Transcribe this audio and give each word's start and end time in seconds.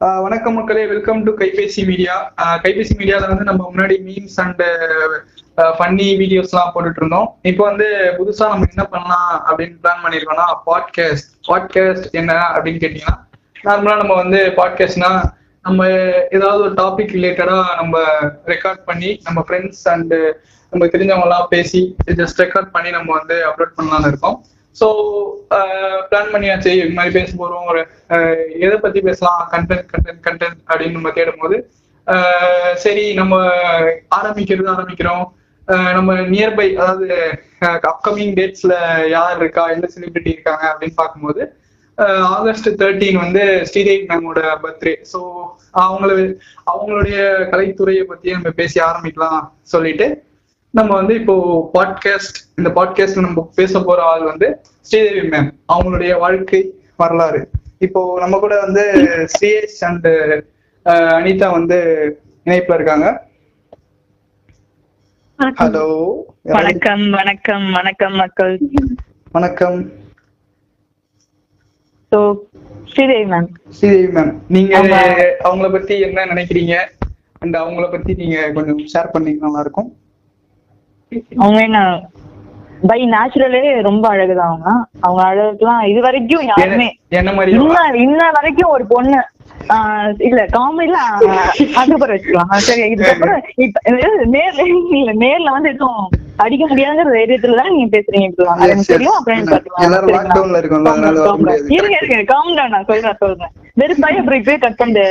வணக்கம் 0.00 0.54
மக்களே. 0.54 0.82
Welcome 0.86 1.22
to 1.26 1.30
Kaipesi 1.38 1.80
media. 1.86 2.16
Kaipesi 2.64 2.92
மீடியால 2.98 3.28
வந்து 3.30 3.44
நம்ம 3.44 3.62
முன்னாடி 3.70 3.94
மீம்ஸ் 4.08 4.36
அண்ட் 4.42 4.60
ஃபன்னி 5.78 6.06
வீடியோஸ்லாம் 6.20 6.70
போட்டுட்டு 6.74 7.00
இருந்தோம். 7.02 7.26
இப்போ 7.42 7.62
வந்து 7.64 7.88
புதுசா 8.18 8.44
நம்ம 8.50 8.68
என்ன 8.74 8.84
பண்ணலாம் 8.92 9.32
அப்படின்னு 9.48 9.74
பிளான் 9.82 10.02
பண்ணிருக்கோம்னா 10.04 10.46
பாட்காஸ்ட் 10.68 11.30
பாட்காஸ்ட் 11.48 12.06
என்ன 12.20 12.36
அப்படின்னு 12.54 12.82
கேட்டீங்கன்னா 12.84 13.16
நார்மலா 13.64 13.96
நம்ம 14.02 14.14
வந்து 14.14 14.42
பாட்காஸ்ட்னா 14.60 15.10
நம்ம 15.64 15.88
ஏதாவது 16.36 16.62
ஒரு 16.66 16.74
டாபிக் 16.82 17.14
ரிலேட்டடா 17.18 17.58
நம்ம 17.80 18.04
ரெக்கார்ட் 18.52 18.84
பண்ணி 18.84 19.10
நம்ம 19.24 19.44
ஃப்ரெண்ட்ஸ் 19.48 19.82
அண்ட் 19.94 20.14
நம்ம 20.72 20.86
தெரிஞ்சவங்க 20.94 21.28
எல்லாம் 21.30 21.50
பேசி 21.56 21.82
ஜஸ்ட் 22.22 22.42
ரெக்கார்ட் 22.44 22.70
பண்ணி 22.70 22.92
நம்ம 22.98 23.10
வந்து 23.18 23.38
அப்லோட் 23.50 23.76
பண்ணலாம்னு 23.78 24.12
இருக்கோம். 24.12 24.38
ஸோ 24.78 24.86
பிளான் 26.10 26.28
uh, 26.28 26.34
பண்ணியாச்சு. 26.34 26.70
இது 26.78 26.96
மாதிரி 26.98 27.14
பேச 27.18 27.30
போறோம். 27.40 27.66
ஒரு 27.70 27.80
எதை 28.64 28.76
பத்தி 28.84 29.00
பேசலாம்? 29.08 29.42
கண்டென்ட் 29.54 29.88
கண்டென்ட் 29.92 30.22
கண்டென்ட் 30.26 30.60
அப்படின்னு 30.68 30.98
நம்ம 30.98 31.12
தேடும் 31.18 31.42
போது 31.42 31.58
சரி 32.84 33.04
நம்ம 33.20 33.34
ஆரம்பிக்கிறது 34.18 34.68
ஆரம்பிக்கிறோம். 34.74 35.24
நம்ம 35.96 36.10
நியர்பை 36.34 36.68
அதாவது 36.82 37.08
அப்கமிங் 37.90 38.34
டேட்ஸ்ல 38.38 38.74
யார் 39.16 39.40
இருக்கா? 39.40 39.64
என்ன 39.74 39.88
செலிபிரிட்டி 39.94 40.30
இருக்காங்க? 40.36 40.64
அப்படின்னு 40.72 41.00
பார்க்கும்போது 41.02 41.42
ஆகஸ்ட் 42.36 42.68
தேர்ட்டீன் 42.80 43.20
வந்து 43.22 43.42
ஸ்ரீதேவி 43.68 44.04
மேமோட 44.10 44.40
பர்த்டே 44.64 44.92
ஸோ 45.12 45.20
அவங்கள 45.84 46.10
அவங்களுடைய 46.72 47.18
கலைத்துறையை 47.52 48.04
பத்தி 48.12 48.28
நம்ம 48.36 48.50
பேசி 48.60 48.78
ஆரம்பிக்கலாம் 48.88 49.40
சொல்லிட்டு 49.74 50.06
நம்ம 50.76 50.90
வந்து 50.94 51.14
இப்போ 51.20 51.34
பாட்காஸ்ட் 51.74 52.38
இந்த 52.58 52.70
பாட்காஸ்ட் 52.78 53.22
நம்ம 53.26 53.42
பேச 53.58 53.80
போற 53.86 54.00
ஆள் 54.10 54.24
வந்து 54.30 54.48
ஸ்ரீதேவி 54.88 55.22
மேம் 55.32 55.48
அவங்களுடைய 55.72 56.12
வாழ்க்கை 56.18 56.60
வரலாறு. 57.02 57.40
இப்போ 57.86 58.00
நம்ம 58.22 58.38
கூட 58.38 58.54
வந்து 58.64 58.84
ஸ்ரீயேஷ் 59.34 59.80
அண்ட் 59.88 60.08
அனிதா 61.18 61.48
வந்து 61.58 61.78
இணைப்புல 62.46 62.78
இருக்காங்க. 62.78 63.08
ஹலோ 65.60 65.86
வணக்கம் 66.56 67.04
வணக்கம் 67.18 67.66
வணக்கம் 67.78 68.16
மக்கள். 68.22 68.54
வணக்கம். 69.36 69.78
So 72.12 72.18
Sridevi 72.92 73.26
ma'am 73.32 73.48
Sridevi 73.78 74.10
ma'am 74.18 74.34
நீங்க. 74.56 74.74
அவங்கள 75.46 75.70
பத்தி 75.76 75.96
என்ன 76.08 76.26
நினைக்கிறீங்க? 76.32 76.76
அண்ட் 77.42 77.56
அவங்கள 77.62 77.88
பத்தி 77.96 78.14
நீங்க 78.22 78.38
கொஞ்சம் 78.58 78.82
ஷேர் 78.94 79.14
பண்ணீங்கன்னா 79.16 79.48
நல்லா 79.48 79.64
இருக்கும். 79.66 79.90
அவங்க 81.38 81.58
என்ன 81.62 81.80
பை 82.82 82.98
நேச்சுரலே 83.12 83.60
ரொம்ப 83.86 84.04
அழகுதான் 84.08 84.50
அவங்க. 84.50 84.68
அவங்க 85.00 85.22
அழகுலாம் 85.28 85.82
இது 85.84 86.00
வரைக்கும் 86.00 86.44
யாருமே 86.50 86.88
என்ன 87.18 87.30
மாதிரி 87.32 87.56
இன்ன 87.58 87.76
இன்ன 88.04 88.22
வரைக்கும் 88.36 88.74
ஒரு 88.74 88.84
பொண்ணு 88.92 89.18
ஆஹ் 89.74 90.10
இல்ல 90.26 90.40
காமெடில 90.52 90.98
அதுக்கப்புறம் 91.78 92.14
வச்சுக்கலாம். 92.14 92.52
சரி 92.66 92.82
இதுக்கப்புறம் 92.92 93.40
இப்ப 93.64 93.80
இது 93.92 94.28
நேர்ல 94.34 94.62
இல்ல 94.98 95.12
நேர்ல 95.22 95.54
வந்து 95.56 95.72
எதுவும் 95.74 96.04
அடிக்க 96.38 96.64
முடியாதுங்கிற 96.66 97.12
தைரியத்துல 97.16 97.58
தான் 97.60 97.72
நீங்க 97.72 97.90
பேசுறீங்க. 97.94 98.28
தெரியும் 98.90 99.16
அப்புறம். 99.18 99.40
இருங்க 101.74 101.96
இருங்க 101.98 102.18
காம் 102.24 102.52
டவுன் 102.52 102.74
நான் 102.74 102.88
சொல்றேன் 102.90 103.20
சொல்றேன். 103.22 103.52
வெறுப்பாய் 103.76 104.20
அப்புறம் 104.20 104.40
இப்பயே 104.40 104.58
கட் 104.58 104.80
பண்ணிட்டு 104.80 105.04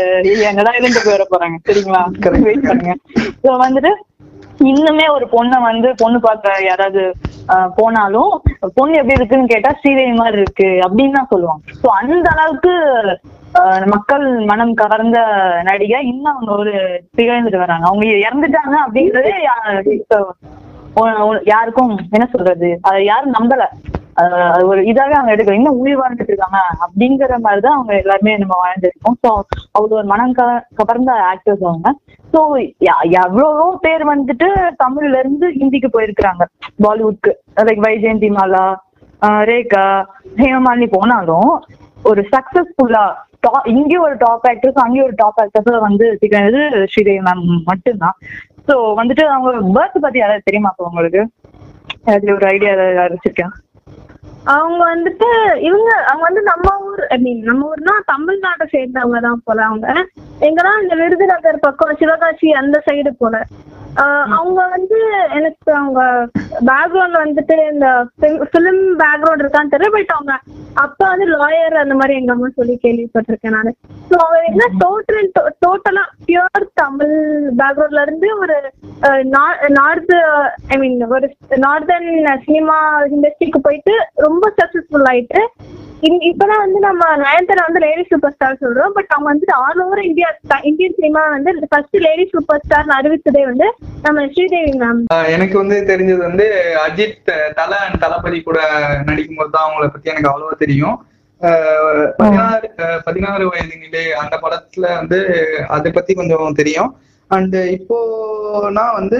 எங்கதான் 0.49 0.77
இருந்து 0.79 1.01
வர 1.09 1.25
போறாங்க. 1.33 1.57
சரிங்களா. 1.67 2.01
வெயிட் 2.47 2.67
பண்ணுங்க. 2.69 2.95
ஸோ 3.43 3.51
வந்துட்டு 3.65 3.91
இன்னுமே 4.59 5.07
ஒரு 5.07 5.25
பொண்ணை 5.31 5.61
வந்து 5.61 5.95
பொண்ணு 5.97 6.19
பார்க்க 6.19 6.53
யாராவது 6.61 7.01
போனாலும் 7.75 8.31
பொண்ணு 8.75 8.97
எப்படி 8.97 9.13
இருக்குன்னு 9.13 9.47
கேட்டா 9.47 9.73
ஸ்ரீதேவி 9.73 10.13
மாதிரி 10.13 10.41
இருக்கு 10.41 10.69
அப்படின்னு 10.85 11.11
தான் 11.11 11.29
சொல்லுவாங்க. 11.29 11.63
ஸோ 11.81 11.87
அந்த 11.99 12.29
அளவுக்கு 12.29 12.73
ஆஹ், 13.53 13.85
மக்கள் 13.85 14.45
மனம் 14.45 14.73
கவர்ந்த 14.73 15.19
நடிகை. 15.63 15.99
இன்னும் 16.07 16.33
அவங்க 16.33 16.51
ஒரு 16.53 16.73
திகழ்ந்துட்டு 17.15 17.57
வராங்க. 17.57 17.85
அவங்க 17.85 18.05
இறந்துட்டாங்க 18.25 18.75
அப்படிங்கறதே 18.85 19.33
யாருக்கும் 21.45 21.99
என்ன 22.11 22.25
சொல்றது? 22.25 22.69
அதை 22.81 23.05
யாரும் 23.05 23.35
நம்பல. 23.37 23.63
ஒரு 24.63 24.81
இதாவே 24.81 25.11
அவங்க 25.11 25.35
எடுக்கல. 25.35 25.51
இன்னும் 25.51 25.77
உயிர் 25.77 25.99
வாழ்ந்துட்டு 25.99 26.31
இருக்காங்க 26.31 26.57
அப்படிங்கிற 26.79 27.39
மாதிரிதான் 27.39 27.73
அவங்க 27.73 27.97
எல்லாருமே 27.97 28.37
நம்ம 28.37 28.59
வாழ்ந்துருக்கோம். 28.65 29.27
ஸோ 29.27 29.39
அவ்வளவு 29.71 29.95
ஒரு 29.95 30.03
மனம் 30.03 30.31
க- 30.31 30.67
கவர்ந்த 30.75 31.13
ஆக்டர்ஸ் 31.13 31.63
அவங்க. 31.63 31.95
ஸோ 32.33 32.69
எவ்வளவோ 33.09 33.77
பேர் 33.81 34.07
வந்துட்டு 34.07 34.73
தமிழ்ல 34.83 35.19
இருந்து 35.19 35.49
ஹிந்திக்கு 35.49 35.87
போயிருக்கிறாங்க. 35.97 36.43
பாலிவுட்க்கு. 36.81 37.33
லைக் 37.55 37.83
வைஜெயந்தி 37.85 38.29
மாலா 38.31 38.75
ரேகா 39.21 40.05
ஹேமமாலினி 40.35 40.87
போனாலும் 40.91 41.63
ஒரு 42.03 42.27
சக்சஸ்ஃபுல்லா 42.31 43.13
இங்கே 43.63 43.97
ஒரு 43.97 44.15
டாப் 44.17 44.45
ஆக்டர்ஸ் 44.45 44.73
அங்கேயும் 44.73 45.05
ஒரு 45.05 45.13
டாப் 45.15 45.41
ஆக்டர்ஸ் 45.41 45.79
வந்து 45.79 46.17
திகழ்ந்தது 46.19 46.87
ஸ்ரீதேவி 46.87 47.19
மேம் 47.19 47.63
மட்டும்தான். 47.65 48.17
ஸோ 48.67 48.75
வந்துட்டு 48.75 49.21
அவங்க 49.21 49.81
பர்த் 49.81 49.97
பத்தி 49.97 50.17
யாராவது 50.17 50.43
தெரியுமா 50.45 50.73
உங்களுக்கு? 50.77 51.29
அதுல 52.05 52.33
ஒரு 52.33 52.47
ஐடியா 52.47 52.71
ஏதாவது 52.71 53.17
வச்சிருக்கேன். 53.17 53.51
அவங்க 54.47 54.95
வந்துட்டு 54.95 55.29
இவங்க 55.59 55.89
அவங்க 56.07 56.23
வந்து 56.23 56.41
நம்ம 56.41 56.77
ஊர் 56.79 57.07
ஐ 57.07 57.17
மீன் 57.17 57.41
நம்ம 57.43 57.69
ஊர்னா 57.69 57.93
தமிழ்நாட்டை 58.11 58.65
சேர்ந்தவங்க 58.71 59.19
தான் 59.19 59.41
போல 59.45 59.63
அவங்க. 59.63 59.87
எங்கன்னா 60.41 60.81
இந்த 60.81 60.95
விருதுநகர் 60.95 61.59
பக்கம் 61.59 61.97
சிவகாசி 61.99 62.51
அந்த 62.51 62.83
சைடு 62.85 63.09
போல. 63.17 63.35
ஆஹ் 63.95 64.27
அவங்க 64.31 64.67
வந்து 64.67 64.97
எனக்கு 65.33 65.73
அவங்க 65.73 66.01
பேக்ரவுண்ட் 66.65 67.17
வந்துட்டு 67.17 67.71
இந்த 67.71 67.87
பிலிம் 68.53 68.97
பேக்ரவுண்ட் 68.97 69.43
இருக்கான்னு 69.43 69.73
தெரியல 69.75 69.91
பட் 69.91 70.09
அவங்க 70.09 70.33
அப்பா 70.77 71.05
வந்து 71.11 71.27
லாயர் 71.33 71.75
அந்த 71.81 71.95
மாதிரி 71.99 72.17
எங்க 72.19 72.31
அம்மா 72.33 72.49
சொல்லி 72.57 72.75
கேள்விப்பட்டிருக்கேன் 72.83 73.55
நான். 73.57 73.71
ஸோ 74.09 74.15
அவங்க 74.23 74.39
என்ன 74.49 74.67
டோட்டல் 74.81 75.29
டோட்டலா 75.63 76.03
பியூர் 76.25 76.67
தமிழ் 76.81 77.15
பேக்ரவுண்ட்ல 77.59 78.05
இருந்து 78.05 78.29
ஒரு 78.41 78.57
நார்த் 79.77 80.15
ஐ 80.69 80.77
மீன் 80.77 81.01
ஒரு 81.11 81.29
நார்தர்ன் 81.65 82.11
சினிமா 82.47 82.77
இண்டஸ்ட்ரிக்கு 83.09 83.61
போயிட்டு 83.67 83.95
ரொம்ப 84.27 84.53
சக்சஸ்ஃபுல் 84.59 85.09
ஆயிட்டு 85.11 85.41
இப்பதான் 86.27 86.61
வந்து 86.63 86.79
நம்ம 86.79 87.03
நயன்தாரா 87.21 87.63
வந்து 87.67 87.81
லேடி 87.83 88.03
சூப்பர் 88.09 88.33
ஸ்டார் 88.33 88.59
சொல்றோம். 88.59 88.91
பட் 88.97 89.13
அவங்க 89.13 89.27
வந்துட்டு 89.29 89.53
all 89.61 89.79
over 89.83 90.01
India 90.03 90.27
Indian 90.69 90.97
cinema 90.97 91.21
வந்து 91.31 91.51
ஃபர்ஸ்ட் 91.71 91.97
லேடி 92.03 92.25
சூப்பர் 92.33 92.61
ஸ்டார் 92.63 92.91
அறிவித்ததே 92.97 93.43
வந்து 93.47 93.67
நம்ம 94.03 94.25
ஸ்ரீதேவி 94.33 94.73
மேம் 94.81 94.99
எனக்கு 95.33 95.55
வந்து 95.57 95.77
தெரிஞ்சது 95.89 96.21
வந்து 96.25 96.45
அஜித் 96.83 97.31
தல 97.57 97.79
அண்ட் 97.85 98.01
தளபதி 98.03 98.39
கூட 98.43 98.59
நடிக்கும் 99.09 99.39
போது 99.39 99.51
தான் 99.55 99.65
அவங்கள 99.65 99.87
பத்தி 99.87 100.11
எனக்கு 100.13 100.31
அவ்வளவு 100.31 100.59
தெரியும். 100.67 100.97
பதினாறு 102.19 102.67
பதினாறு 103.07 103.43
வயதுங்களே 103.51 104.05
அந்த 104.21 104.35
படத்துல 104.43 104.85
வந்து 104.99 105.19
அதை 105.75 105.89
பத்தி 105.97 106.11
கொஞ்சம் 106.19 106.57
தெரியும். 106.61 106.91
அண்ட் 107.31 107.55
இப்போ 107.75 107.97
நான் 108.77 108.97
வந்து 108.99 109.17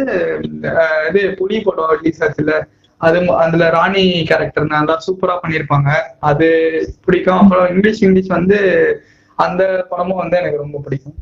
இது 1.10 1.22
புலி 1.40 1.58
படம் 1.68 1.94
ரிலீஸ் 1.98 2.22
ஆச்சுல 2.26 2.54
அது 3.02 3.18
அதுல 3.44 3.64
ராணி 3.78 4.04
கேரக்டர் 4.30 4.72
நல்லா 4.76 4.94
சூப்பரா 5.06 5.36
பண்ணியிருப்பாங்க. 5.42 5.90
அது 6.30 6.48
பிடிக்கும். 7.06 7.42
அப்புறம் 7.42 7.68
இங்கிலீஷ் 7.74 8.02
இங்கிலீஷ் 8.06 8.36
வந்து 8.38 8.60
அந்த 9.46 9.64
படமும் 9.92 10.22
வந்து 10.22 10.40
எனக்கு 10.42 10.64
ரொம்ப 10.64 10.80
பிடிக்கும். 10.86 11.18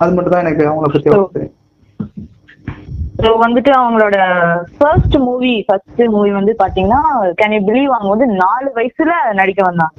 அது 0.00 0.14
மட்டும் 0.14 0.34
தான் 0.34 0.44
எனக்கு 0.46 0.64
அவங்கள 0.70 0.88
பத்தி 0.94 1.10
தெரியும். 1.36 1.54
ஸோ 3.24 3.30
வந்துட்டு 3.38 3.70
அவங்களோட 3.70 4.16
ஃபர்ஸ்ட் 4.78 5.16
மூவி 5.18 5.52
ஃபர்ஸ்ட் 5.66 6.02
மூவி 6.06 6.30
வந்து 6.30 6.52
பாத்தீங்கன்னா 6.58 7.00
கேன் 7.40 7.54
யூ 7.54 7.60
பிலீவ் 7.68 7.92
அவங்க 7.96 8.08
வந்து 8.08 8.26
நாலு 8.26 8.68
வயசுல 8.74 9.12
நடிக்க 9.32 9.62
வந்தாங்க. 9.62 9.94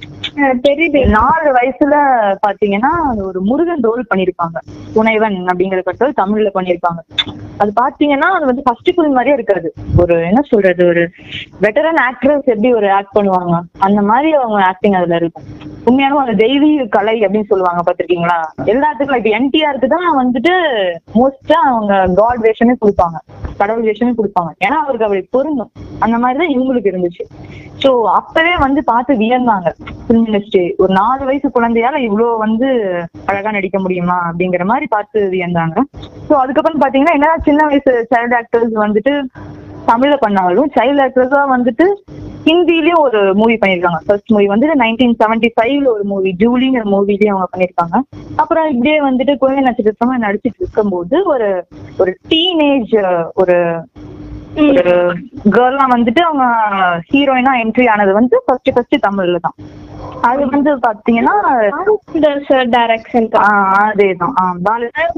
தெரியுது. 0.67 0.99
நாலு 1.07 1.47
வயசுல 1.51 1.95
பாத்தீங்கன்னா 2.47 2.91
ஒரு 3.25 3.41
முருகன் 3.41 3.83
ரோல் 3.83 4.03
பண்ணிருப்பாங்க. 4.09 4.57
துணைவன் 4.93 5.37
அப்படிங்கிற 5.47 5.81
கட்டல் 5.81 6.19
தமிழ்ல 6.21 6.51
பண்ணிருப்பாங்க. 6.53 7.01
அது 7.61 7.71
பாத்தீங்கன்னா 7.81 8.29
அது 8.37 8.45
வந்து 8.49 8.63
ஃபர்ஸ்ட் 8.65 8.91
ஃபிலிம் 8.95 9.15
மாதிரியே 9.17 9.35
இருக்காது. 9.37 9.67
ஒரு 10.01 10.15
என்ன 10.29 10.41
சொல்றது 10.51 10.83
ஒரு 10.91 11.03
வெட்டரன் 11.65 12.01
ஆக்ட்ரஸ் 12.07 12.51
எப்படி 12.53 12.71
ஒரு 12.79 12.87
ஆக்ட் 12.97 13.15
பண்ணுவாங்க? 13.17 13.55
அந்த 13.87 14.01
மாதிரி 14.09 14.31
அவங்க 14.41 14.59
ஆக்டிங் 14.71 14.97
அதுல 14.99 15.15
இருக்கும். 15.15 15.47
உண்மையான 15.89 16.19
அந்த 16.23 16.35
தெய்வீக 16.45 16.85
கலை 16.97 17.15
அப்படின்னு 17.25 17.51
சொல்லுவாங்க 17.51 17.81
பாத்திருக்கீங்களா 17.87 18.37
எல்லாத்துக்கும் 18.73 19.19
இப்ப 19.21 19.31
என்டிஆருக்கு 19.39 19.89
தான் 19.95 20.09
வந்துட்டு 20.21 20.53
மோஸ்டா 21.19 21.59
அவங்க 21.71 21.93
காட் 22.21 22.43
வேஷமே 22.47 22.75
கொடுப்பாங்க. 22.83 23.19
கடவுள் 23.57 23.87
வேஷமே 23.89 24.13
கொடுப்பாங்க. 24.17 24.51
ஏன்னா 24.65 24.77
அவருக்கு 24.83 25.05
அப்படி 25.07 25.27
பொருந்தும். 25.35 25.71
அந்த 25.99 26.17
மாதிரிதான் 26.17 26.53
இவங்களுக்கு 26.55 26.91
இருந்துச்சு. 26.93 27.25
சோ 27.83 27.89
அப்பவே 28.19 28.53
வந்து 28.57 28.83
பார்த்து 28.83 29.13
வியந்தாங்க. 29.13 29.69
பிலிம் 30.07 30.27
இண்டஸ்ட்ரி 30.27 30.63
ஒரு 30.75 30.93
நாலு 30.93 31.25
வயசு 31.25 31.47
குழந்தையால 31.55 31.95
இவ்வளவு 31.95 32.37
வந்து 32.37 32.67
அழகா 33.25 33.51
நடிக்க 33.51 33.79
முடியுமா? 33.79 34.17
அப்படிங்கிற 34.29 34.65
மாதிரி 34.65 34.87
பார்த்து 34.89 35.27
வியந்தாங்க. 35.31 35.77
சோ 36.29 36.33
அதுக்கப்புறம் 36.33 36.81
பாத்தீங்கன்னா 36.83 37.15
என்னன்னா 37.17 37.37
சின்ன 37.43 37.65
வயசு 37.65 37.93
சைல்டு 38.15 38.37
ஆக்டர்ஸ் 38.41 38.75
வந்துட்டு 38.85 39.13
தமிழ்ல 39.91 40.15
பண்ணாலும் 40.19 40.71
சைல்டு 40.75 41.03
ஆக்டர்ஸா 41.07 41.41
வந்துட்டு 41.55 41.87
ஹிந்திலயும் 42.47 43.03
ஒரு 43.05 43.19
மூவி 43.39 43.55
பண்ணிருக்காங்க. 43.61 43.99
ஃபர்ஸ்ட் 44.07 44.33
மூவி 44.33 44.47
வந்து 44.53 44.67
நைன்டீன் 44.81 45.15
செவன்டி 45.21 45.49
ஃபைவ்ல 45.55 45.87
ஒரு 45.95 46.03
மூவி 46.11 46.31
ஜூலிங்கிற 46.41 46.83
மூவிலயும் 46.93 47.33
அவங்க 47.33 47.47
பண்ணிருக்காங்க. 47.53 47.95
அப்புறம் 48.41 48.67
இப்படியே 48.73 48.97
வந்துட்டு 49.07 49.35
குழந்தை 49.43 49.63
நட்சத்திரமா 49.67 50.17
நடிச்சிட்டு 50.25 50.61
இருக்கும்போது 50.63 51.17
ஒரு 51.33 51.49
ஒரு 52.01 52.13
டீனேஜ் 52.33 52.95
ஒரு 53.43 53.57
ஒரு 54.73 54.93
கேர்லாம் 55.55 55.93
வந்துட்டு 55.95 56.21
அவங்க 56.27 56.45
ஹீரோயினா 57.09 57.53
என்ட்ரி 57.63 57.85
ஆனது 57.93 58.11
வந்து 58.19 58.35
ஃபர்ஸ்ட் 58.45 58.71
ஃபர்ஸ்ட் 58.75 58.95
தமிழ்ல 59.07 59.39
தான் 59.47 59.57
அது 60.29 60.43
வந்து 60.53 60.71
பாத்தீங்கன்னா 60.85 61.33
சார் 62.49 62.69
டைரக்ஷன் 62.75 63.27
அதேதான். 63.39 64.35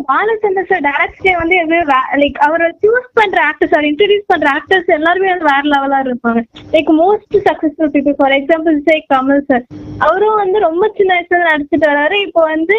பாலச்சந்தர் 0.09 0.69
சார் 0.71 0.85
டைரக்ஷன் 0.87 1.39
வந்து 1.41 1.79
லைக் 2.21 2.39
அவர் 2.47 2.65
சூஸ் 2.83 3.07
பண்ற 3.19 3.37
ஆக்டர்ஸ் 3.49 3.75
அவர் 3.77 3.89
இன்ட்ரடியூஸ் 3.91 4.31
பண்ற 4.33 4.47
ஆக்டர்ஸ் 4.57 4.95
எல்லாருமே 4.97 5.31
வந்து 5.33 5.49
வேற 5.51 5.63
லெவலா 5.73 5.99
இருப்பாங்க. 6.07 6.41
Like 6.75 6.91
most 7.01 7.37
successful 7.49 7.93
people 7.95 8.17
for 8.21 8.35
example 8.39 8.77
say 8.89 8.97
Kamal 9.13 9.45
sir 9.51 9.65
அவரும் 10.07 10.41
வந்து 10.43 10.59
ரொம்ப 10.67 10.91
சின்ன 10.97 11.13
வயசுல 11.15 11.47
நடிச்சிட்டு 11.51 11.91
வராரு. 11.93 12.17
இப்போ 12.27 12.43
வந்து 12.53 12.77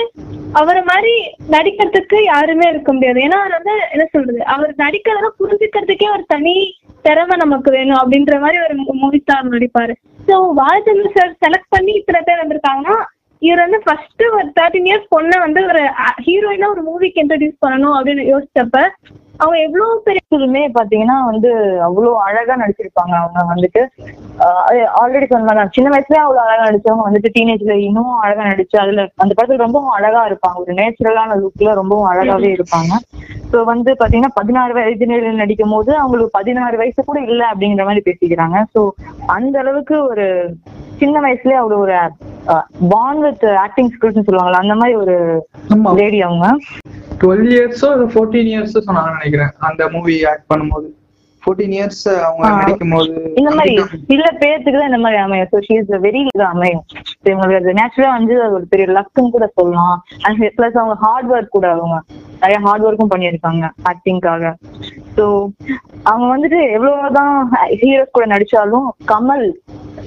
அவரை 0.61 0.83
மாதிரி 0.83 1.15
நடிக்கிறதுக்கு 1.55 2.19
யாருமே 2.25 2.67
இருக்க 2.69 2.91
முடியாது. 2.93 3.19
ஏன்னா 3.27 3.39
அவர் 3.41 3.57
வந்து 3.57 3.75
என்ன 3.95 4.05
சொல்றது? 4.13 4.41
அவர் 4.55 4.71
நடிக்கிறத 4.85 5.29
புரிஞ்சுக்கிறதுக்கே 5.41 6.09
ஒரு 6.13 6.25
தனி 6.35 6.55
திறமை 7.09 7.37
நமக்கு 7.45 7.71
வேணும் 7.77 8.01
அப்படின்ற 8.01 8.35
மாதிரி 8.45 8.59
ஒரு 8.65 8.75
மூவி 9.03 9.19
ஸ்டார் 9.23 9.53
நடிப்பாரு. 9.55 9.95
ஸோ 10.29 10.35
பாலச்சந்திர 10.61 11.11
சார் 11.19 11.33
செலக்ட் 11.45 11.73
பண்ணி 11.75 11.93
இத்தனை 12.01 12.21
பேர் 12.27 12.43
வந்திருக்காங்கன்னா 12.43 12.97
இவர் 13.43 13.65
வந்து 13.65 13.79
ஃபர்ஸ்ட் 13.85 14.23
ஒரு 14.37 14.47
தேர்ட்டின் 14.59 14.89
இயர்ஸ் 14.89 15.13
பொண்ணை 15.15 15.37
வந்து 15.45 15.61
ஒரு 15.71 15.83
ஹீரோயினா 16.27 16.69
ஒரு 16.75 16.83
மூவிக்கு 16.89 17.23
இன்ட்ரடியூஸ் 17.25 17.63
பண்ணணும் 17.65 17.97
அப்படின்னு 17.99 18.25
யோசிச்சப்ப 18.33 18.79
அவங்க 19.41 19.57
எவ்வளவு 19.65 19.93
பெரிய 20.07 20.23
எப்போதுமே 20.23 20.63
பாத்தீங்கன்னா 20.77 21.17
வந்து 21.29 21.51
அவ்வளவு 21.87 22.15
அழகா 22.25 22.55
நடிச்சிருப்பாங்க. 22.57 23.15
அவங்க 23.21 23.45
வந்துட்டு 23.51 23.83
ஆல்ரெடி 25.01 25.27
சொன்ன 25.27 25.67
சின்ன 25.77 25.89
வயசுலயே 25.93 26.23
அவ்வளவு 26.23 26.43
அழகா 26.45 26.67
நடிச்சவங்க 26.67 27.07
வந்துட்டு 27.07 27.31
டீனேஜ்ல 27.37 27.75
இன்னும் 27.87 28.13
அழகா 28.25 28.45
நடிச்சு 28.51 28.77
அதுல 28.83 29.05
அந்த 29.17 29.33
படத்துல 29.35 29.65
ரொம்பவும் 29.65 29.95
அழகா 29.99 30.23
இருப்பாங்க. 30.31 30.59
ஒரு 30.65 30.75
நேச்சுரலான 30.81 31.37
லுக்ல 31.43 31.75
ரொம்பவும் 31.81 32.11
அழகாவே 32.13 32.51
இருப்பாங்க. 32.57 32.93
ஸோ 33.53 33.59
வந்து 33.65 33.91
பாத்தீங்கன்னா 34.01 34.35
பதினாறு 34.39 34.73
வயது 34.73 35.07
நடிக்கும் 35.43 35.75
போது 35.75 35.93
அவங்களுக்கு 35.99 36.37
பதினாறு 36.39 36.77
வயசு 36.77 37.01
கூட 37.03 37.19
இல்ல 37.29 37.43
அப்படிங்கிற 37.53 37.85
மாதிரி 37.85 38.03
பேசிக்கிறாங்க. 38.09 38.59
ஸோ 38.75 38.83
அந்த 39.37 39.55
அளவுக்கு 39.59 39.97
ஒரு 40.11 40.27
சின்ன 41.01 41.17
வயசுலயே 41.21 41.59
அவ்வளவு 41.61 41.83
ஒரு 41.83 41.97
பாண்ட் 42.93 43.23
வித் 43.27 43.45
ஆக்டிங் 43.65 43.93
ஸ்கில்ஸ்னு 43.95 44.27
சொல்லுவாங்கல்ல 44.29 44.63
அந்த 44.65 44.77
மாதிரி 44.81 44.97
ஒரு 45.03 45.17
லேடி 46.01 46.21
அவங்க. 46.23 46.47
டுவெல் 47.23 47.49
இயர்ஸோ 47.55 47.89
ஃபோர்டீன் 48.15 48.51
இயர்ஸோ 48.55 48.81
சொன்னாங்க 48.87 49.13
நினைக்கிறேன் 49.19 49.53
அந்த 49.69 49.83
மூவி 49.97 50.17
ஆக்ட் 50.31 50.49
பண்ணும்போது. 50.53 50.89
ஃபோர்டீன் 51.43 51.75
இயர்ஸ் 51.77 52.05
அவங்க. 52.27 52.49
நடிக்கும் 52.61 52.95
போது 52.95 53.13
இந்த 53.41 53.51
மாதிரி 53.59 53.75
சில 54.11 54.25
பேர்த்துக்கு 54.41 54.79
தான் 54.79 54.91
இந்த 54.91 55.01
மாதிரி 55.05 55.19
அமையும். 55.25 55.49
ஸோ 55.53 55.59
ஷீ 55.67 55.75
இஸ் 55.81 55.93
வெரி 56.07 56.21
இது 56.31 56.45
அமையும். 56.55 56.83
இவங்களுக்கு 57.29 57.61
அது 57.61 57.77
நேச்சுரலா 57.81 58.11
வந்து 58.17 58.35
அது 58.45 58.57
ஒரு 58.59 58.67
பெரிய 58.73 58.87
லக்குன்னு 58.97 59.35
கூட 59.37 59.47
சொல்லலாம். 59.59 59.97
அண்ட் 60.25 60.43
பிளஸ் 60.59 60.79
அவங்க 60.81 60.97
ஹார்ட் 61.05 61.31
ஒர்க் 61.35 61.57
கூட 61.57 61.69
அவங்க. 61.77 61.99
நிறைய 62.43 62.59
ஹார்ட் 62.67 62.87
ஒர்க்கும் 62.89 63.13
பண்ணியிருக்காங்க 63.13 63.65
ஆக்டிங்காக 63.93 64.51
ஸோ 65.17 65.25
அவங்க 66.11 66.27
வந்துட்டு 66.35 66.61
எவ்வளவுதான் 66.77 67.33
ஹீரோஸ் 67.81 68.15
கூட 68.17 68.27
நடிச்சாலும் 68.35 68.89
கமல் 69.13 69.47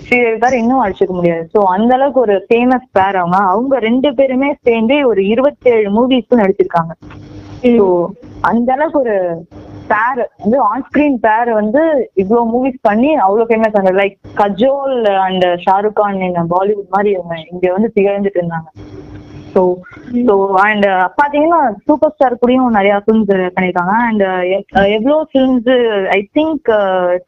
ஸ்ரீதர் 0.06 0.60
இன்னும் 0.62 0.84
அடிச்சுக்க 0.84 1.14
முடியாது. 1.18 1.44
ஸோ 1.54 1.60
அந்த 1.76 1.92
அளவுக்கு 1.98 2.22
ஒரு 2.26 2.36
ஃபேமஸ் 2.48 2.88
பேர் 2.98 3.20
அவங்க. 3.22 3.40
அவங்க 3.54 3.80
ரெண்டு 3.88 4.10
பேருமே 4.20 4.50
சேர்ந்து 4.68 4.96
ஒரு 5.12 5.24
இருபத்தேழு 5.34 5.90
மூவிஸ்க்கும் 5.98 6.42
நடிச்சிருக்காங்க. 6.44 6.94
ஸோ 7.78 7.86
அந்த 8.50 8.70
அளவுக்கு 8.76 9.00
ஒரு 9.06 9.18
பேர் 9.92 10.22
வந்து 10.44 10.58
ஆன் 10.70 10.86
ஸ்கிரீன் 10.88 11.18
பேர் 11.26 11.50
வந்து 11.60 11.82
இவ்வளவு 12.22 12.44
மூவிஸ் 12.54 12.80
பண்ணி 12.82 13.10
அவ்வளவு 13.26 13.50
ஃபேமஸ் 13.50 13.78
ஆனது. 13.80 14.00
லைக் 14.02 14.18
கஜோல் 14.42 14.98
அண்ட் 15.26 15.46
ஷாருக் 15.66 16.00
கான் 16.02 16.52
பாலிவுட் 16.56 16.94
மாதிரி 16.96 17.12
அவங்க 17.20 17.38
இங்க 17.54 17.66
வந்து 17.72 17.92
திகழ்ந்துட்டு 17.98 18.42
இருந்தாங்க. 18.42 18.70
ஸோ 19.54 19.62
ஸோ 20.28 20.34
அண்ட் 20.66 20.86
பாத்தீங்கன்னா 21.20 21.62
சூப்பர் 21.88 22.14
ஸ்டார் 22.14 22.40
கூடயும் 22.42 22.78
நிறைய 22.78 22.94
ஃபிலிம்ஸ் 23.06 23.32
பண்ணியிருக்காங்க 23.56 23.96
அண்ட் 24.10 24.24
எவ்வளோ 24.98 25.18
films 25.32 25.70
uh, 25.78 26.02
I 26.18 26.20
think 26.38 26.70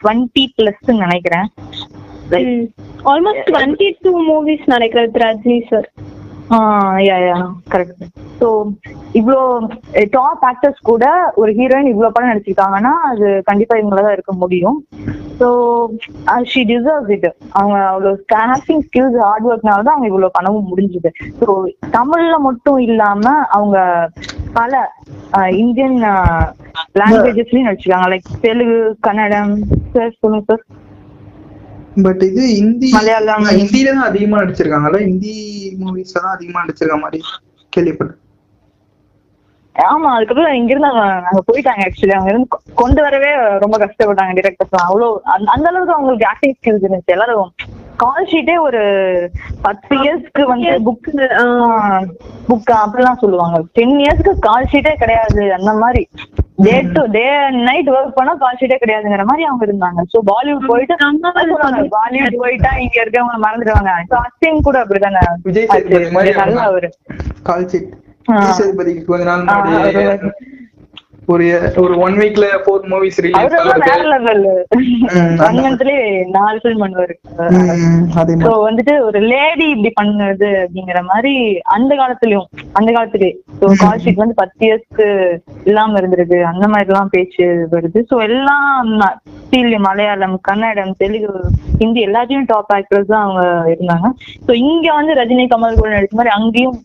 twenty 0.02 0.46
plus 0.58 0.92
நினைக்கிறேன். 1.06 1.50
ஆல்மோஸ்ட் 3.12 3.48
டுவெண்ட்டி 3.50 3.88
டூ 4.04 4.12
மூவிஸ் 4.30 4.66
நினைக்கிறது 4.74 5.24
ரஜினி 5.26 5.60
சார் 5.72 5.88
கரெக்ட் 7.74 8.04
ஸோ 8.40 8.48
இவ்வளோ 9.20 9.40
டாப் 10.16 10.44
ஆக்டர்ஸ் 10.50 10.80
கூட 10.90 11.06
ஒரு 11.42 11.52
ஹீரோயின் 11.60 11.92
இவ்வளோ 11.92 12.10
படம் 12.14 12.32
நடிச்சிருக்காங்கன்னா 12.32 12.94
அது 13.10 13.28
கண்டிப்பா 13.50 13.76
இவங்களால 13.80 14.06
தான் 14.06 14.16
இருக்க 14.18 14.34
முடியும். 14.34 14.78
ஸோ 15.40 15.48
ஷி 16.52 16.62
டிசர்வ் 16.72 17.10
இட் 17.16 17.28
அவங்க 17.52 17.78
அவ்வளோ 17.92 18.12
ஆக்டிங் 18.56 18.84
ஸ்கில்ஸ் 18.88 19.18
ஹார்ட் 19.24 19.48
ஒர்க்னால 19.52 19.86
தான் 19.88 19.96
அவங்க 19.96 20.10
இவ்வளோ 20.12 20.32
பண்ணவும் 20.38 20.70
முடிஞ்சுது. 20.72 21.12
ஸோ 21.40 21.48
தமிழ்ல 21.98 22.38
மட்டும் 22.48 22.80
இல்லாம 22.88 23.26
அவங்க 23.58 23.78
பல 24.60 24.74
இந்தியன் 25.64 25.98
லாங்குவேஜஸ்லயும் 27.02 27.68
நடிச்சிருக்காங்க. 27.70 28.10
லைக் 28.14 28.30
தெலுங்கு 28.46 28.80
கன்னடம் 29.08 29.54
சார் 29.96 30.20
சொல்லுங்க 30.22 30.46
சார் 30.52 30.64
பட் 32.06 32.22
இது 32.28 32.44
ஹிந்தி 32.58 32.88
மலையாளம். 32.96 33.48
ஹிந்தில 33.60 33.94
தான் 33.98 34.10
அதிகமா 34.10 34.42
நடிச்சிருக்காங்கல்ல? 34.42 35.00
ஹிந்தி 35.08 35.34
மூவிஸ்ல 35.82 36.24
தான் 36.26 36.36
அதிகமா 36.38 36.62
நடிச்சிருக்க 36.64 36.98
மாதிரி 37.06 37.20
கேள்விப்பட்டேன். 37.74 38.20
ஆமா 39.76 40.10
அதுக்கப்புறம் 40.16 40.56
இங்க 40.58 40.72
இருந்து 40.72 40.90
அவங்க 40.90 41.06
அங்க 41.30 41.42
போயிட்டாங்க 41.48 41.86
ஆக்சுவலி 41.86 42.16
அவங்க 42.18 42.32
இருந்து 42.32 42.50
கொண்டு 42.82 43.00
வரவே 43.06 43.32
ரொம்ப 43.64 43.76
கஷ்டப்பட்டாங்க 43.84 44.34
டிரெக்டர்ஸ் 44.40 44.84
அவ்வளோ 44.88 45.08
அந்த 45.36 45.48
அந்த 45.56 45.68
அளவுக்கு 45.72 45.96
அவங்களுக்கு 45.98 46.30
ஆக்டிங் 46.32 46.58
ஸ்கில்ஸ் 46.58 46.86
இருந்துச்சு. 46.86 47.16
எல்லாரும் 47.16 47.50
கால் 48.04 48.30
ஷீட்டே 48.32 48.56
ஒரு 48.68 48.82
பத்து 49.66 49.94
இயர்ஸ்க்கு 50.04 50.44
வந்து 50.52 50.72
புக் 50.88 51.10
புக் 52.50 52.72
அப்படிலாம் 52.84 53.22
சொல்லுவாங்க. 53.24 53.58
டென் 53.78 53.98
இயர்ஸ்க்கு 54.04 54.34
கால் 54.48 54.70
ஷீட்டே 54.72 54.94
கிடையாது 55.04 55.44
அந்த 55.58 55.74
மாதிரி. 55.84 56.04
Day 56.58 56.74
to 56.96 57.02
day 57.16 57.24
night 57.68 57.90
work 57.94 58.16
பண்ணா 58.18 58.34
கால் 58.42 58.58
ஷீட்டே 58.60 58.78
கிடையாதுங்கிற 58.82 59.24
மாதிரி 59.30 59.44
அவங்க 59.50 59.64
இருந்தாங்க. 59.68 60.02
சோ 60.12 60.18
பாலிவுட் 60.32 60.68
போயிட்டு 60.72 60.96
பாலிவுட் 61.98 62.38
போயிட்டா 62.44 62.72
இங்க 62.84 62.98
இருக்கவங்க 63.04 63.38
மறந்துடுவாங்க. 63.46 63.92
அஸ்டின் 64.22 64.66
கூட 64.68 64.78
அப்படிதானே? 64.84 65.24
விஜய் 65.48 65.70
சேதுபதி 65.74 66.12
மாதிரி 66.18 66.34
நல்ல 66.42 66.60
அவரு. 66.72 66.90
கால்ஷீட் 67.50 67.92
சேதுபதிக்கு 68.60 69.04
கொஞ்ச 69.12 69.24
நாள் 69.32 69.48
ஒரு 71.32 71.46
ஒரு 71.82 71.94
ஒன் 72.06 72.16
வீக்ல 72.22 72.46
ஃபோர் 72.64 72.86
மூவிஸ் 72.92 73.20
ரிலீஸ் 73.26 73.54
ஒன் 75.48 75.60
மந்த்லயே 75.66 76.02
நாலு 76.36 76.58
ஃபில்ம் 76.64 76.84
பண்ணுவாரு. 76.84 77.14
சோ 78.46 78.52
வந்துட்டு 78.68 78.94
ஒரு 79.08 79.20
லேடி 79.32 79.68
இப்படி 79.74 79.92
பண்ணுது 80.00 80.50
அப்படிங்கிற 80.64 81.02
மாதிரி 81.12 81.34
அந்த 81.76 81.92
காலத்துலயும் 82.02 82.48
அந்த 82.80 82.90
காலத்துலயே 82.98 83.34
சோ 83.60 83.72
கால் 83.84 84.04
ஷீட் 84.06 84.24
வந்து 84.24 84.40
பத்து 84.42 84.62
இயர்ஸ்க்கு 84.70 85.08
இல்லாம 85.70 85.98
இருந்திருக்கு. 86.02 86.40
அந்த 86.52 86.66
மாதிரி 86.74 86.92
எல்லாம் 86.94 87.14
பேச்சு 87.16 87.48
வருது. 87.76 88.02
சோ 88.12 88.18
எல்லாம் 88.30 88.92
தமிழ் 89.54 89.84
மலையாளம் 89.88 90.38
கன்னடம் 90.48 90.94
தெலுங்கு 91.02 91.34
ஹிந்தி 91.82 92.00
எல்லாத்தையும் 92.08 92.48
டாப் 92.52 92.72
ஆக்டர்ஸ் 92.78 93.12
தான் 93.12 93.26
அவங்க 93.26 93.44
இருந்தாங்க. 93.74 94.08
சோ 94.48 94.52
இங்க 94.68 94.88
வந்து 95.00 95.14
ரஜினி 95.20 95.46
கமல் 95.52 95.80
கூட 95.82 95.90
நடிச்ச 95.96 96.16
மாதிரி 96.20 96.36
அங்கேயும் 96.38 96.78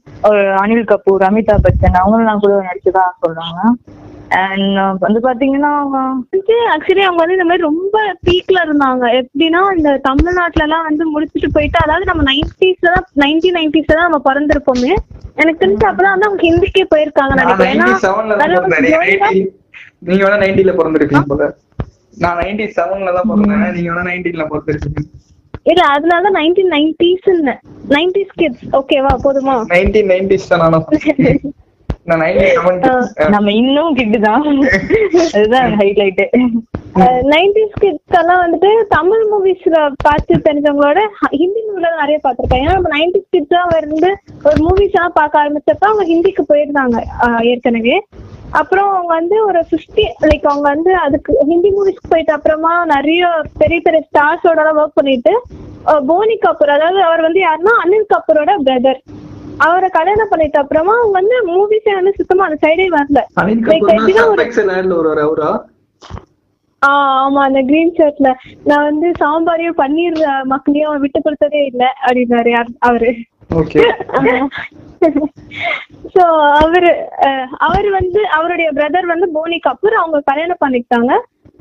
அனில் 0.63 0.91
கபூர் 0.91 1.29
அமிதாப் 1.29 1.65
பச்சன் 1.67 2.03
அவங்கெல்லாம் 2.03 2.43
கூட 2.45 2.53
நடிச்சதா 2.69 3.05
சொல்றாங்க. 3.25 3.63
அண்ட் 4.39 4.75
வந்து 5.05 5.21
பாத்தீங்கன்னா 5.27 5.71
ஆக்சுவலி 6.73 7.03
அவங்க 7.07 7.21
வந்து 7.23 7.37
இந்த 7.37 7.47
மாதிரி 7.49 7.67
ரொம்ப 7.69 7.97
பீக்ல 8.27 8.59
இருந்தாங்க. 8.67 9.05
எப்படின்னா 9.21 9.61
இந்த 9.77 9.91
தமிழ்நாட்டுல 10.09 10.67
எல்லாம் 10.67 10.87
வந்து 10.89 11.05
முடிச்சுட்டு 11.13 11.49
போயிட்டு 11.57 11.79
அதாவது 11.85 12.09
நம்ம 12.11 12.25
நைன்டிஸ்ல 12.31 12.91
தான் 12.97 13.07
நைன்டீன் 13.23 13.57
நைன்டிஸ்ல 13.59 13.97
தான் 13.99 14.09
நம்ம 14.09 14.21
பிறந்திருப்போமே. 14.29 14.93
எனக்கு 15.41 15.63
தெரிஞ்சு 15.63 15.87
அப்பதான் 15.91 16.15
வந்து 16.15 16.29
அவங்க 16.29 16.43
ஹிந்திக்கே 16.49 16.85
போயிருக்காங்க 16.95 17.35
நான் 17.35 17.45
நினைக்கிறேன். 17.45 17.81
தான் 17.81 17.89
நீங்க 17.89 18.65
90 18.75 19.45
நீங்க 20.09 20.23
வேணா 20.25 20.43
நைன்டில 20.43 20.75
பிறந்திருக்கீங்க 20.79 21.25
போல. 21.31 21.47
நான் 22.17 22.39
நைன்டி 22.43 22.67
செவன்ல 22.77 23.13
தான் 23.17 23.29
பிறந்தேன். 23.31 23.75
நீங்க 23.77 23.91
வேணா 23.93 24.09
நைன்டீன்ல 24.11 24.47
பிறந்திருக்கீங்க 24.53 25.05
இல்ல 25.67 25.83
அதனால 25.95 26.31
நைன்டீன் 26.37 26.71
நைன்டிஸ் 26.75 27.27
நைன்டிஸ் 27.95 28.35
கிட்ஸ் 28.41 28.67
ஓகேவா 28.79 29.13
போதுமா? 29.25 29.57
நைன்டீன் 29.73 30.11
நைன்டிஸ் 30.13 30.51
தான் 30.53 30.77
நானும் 32.11 33.33
நம்ம 33.33 33.53
இன்னும் 33.53 33.97
கிட்டு 33.97 34.19
தான் 34.21 34.45
அதுதான் 35.31 35.73
ஹைலைட் 35.81 36.23
நைன்டிஸ் 37.31 37.75
கிட்ஸ் 37.81 38.17
எல்லாம் 38.19 38.41
வந்துட்டு 38.43 38.71
தமிழ் 38.95 39.25
மூவிஸ்ல 39.31 39.77
பார்த்து 40.05 40.41
தெரிஞ்சவங்களோட 40.47 41.01
ஹிந்தி 41.35 41.61
மூவில 41.67 41.91
நிறைய 42.01 42.19
பார்த்திருக்கேன் 42.23 42.63
ஏன்னா 42.63 42.77
நம்ம 42.77 42.93
நைன்டிஸ் 42.97 43.29
கிட்ஸ் 43.29 43.55
எல்லாம் 43.55 43.73
வந்து 43.75 44.11
ஒரு 44.45 44.59
மூவிஸ் 44.65 44.97
எல்லாம் 44.97 45.19
பார்க்க 45.19 45.43
ஆரம்பிச்சப்ப 45.43 45.89
அவங்க 45.89 46.07
ஹிந்திக்கு 46.11 46.45
போயிருந்தாங்க 46.51 46.97
ஆஹ் 47.25 47.45
ஏற்கனவே. 47.51 47.97
அப்புறம் 48.59 48.91
அவங்க 48.91 49.13
வந்து 49.15 49.37
ஒரு 49.45 49.61
ஃபிஃப்டி 49.69 50.05
லைக் 50.23 50.47
அவங்க 50.47 50.67
வந்து 50.69 50.93
அதுக்கு 51.05 51.33
ஹிந்தி 51.49 51.71
மூவிஸ்க்கு 51.71 52.13
போயிட்டு 52.13 52.33
அப்புறமா 52.37 52.73
நிறைய 52.93 53.23
பெரிய 53.59 53.81
பெரிய 53.81 54.03
ஸ்டார்ஸோட 54.07 54.61
ஒர்க் 54.75 54.99
பண்ணிட்டு 54.99 55.33
போனி 56.07 56.35
கபூர் 56.39 56.73
அதாவது 56.73 57.01
அவர் 57.03 57.27
வந்து 57.27 57.41
யாருன்னா 57.43 57.75
அனில் 57.83 58.11
கபூரோட 58.11 58.53
பிரதர் 58.65 59.01
அவரை 59.67 59.89
கல்யாணம் 59.97 60.31
பண்ணிட்ட 60.31 60.59
அப்புறமா 60.63 60.95
வந்து 61.17 61.37
மூவிஸே 61.51 61.93
வந்து 61.99 62.13
சுத்தமா 62.19 62.47
அந்த 62.47 62.59
சைடே 62.65 62.87
வரல. 62.97 63.21
ஆமா 66.83 67.41
அந்த 67.49 67.61
கிரீன் 67.69 67.95
ஷர்ட்ல 67.97 68.29
நான் 68.69 68.87
வந்து 68.89 69.09
சாம்பாரையும் 69.23 69.79
பன்னீர் 69.81 70.19
மக்களையும் 70.53 71.03
விட்டு 71.05 71.21
கொடுத்ததே 71.25 71.63
இல்ல 71.71 71.85
அப்படின்னாரு 72.07 72.53
அவரு. 72.89 73.11
சோ 76.15 76.23
அவரு 76.63 76.91
அவர் 77.67 77.89
வந்து 77.97 78.21
அவருடைய 78.37 78.69
பிரதர் 78.79 79.13
வந்து 79.13 79.27
போனி 79.37 79.59
கபூர் 79.67 80.01
அவங்க 80.01 80.19
கல்யாணம் 80.31 80.63
பண்ணிக்கிட்டாங்க. 80.65 81.13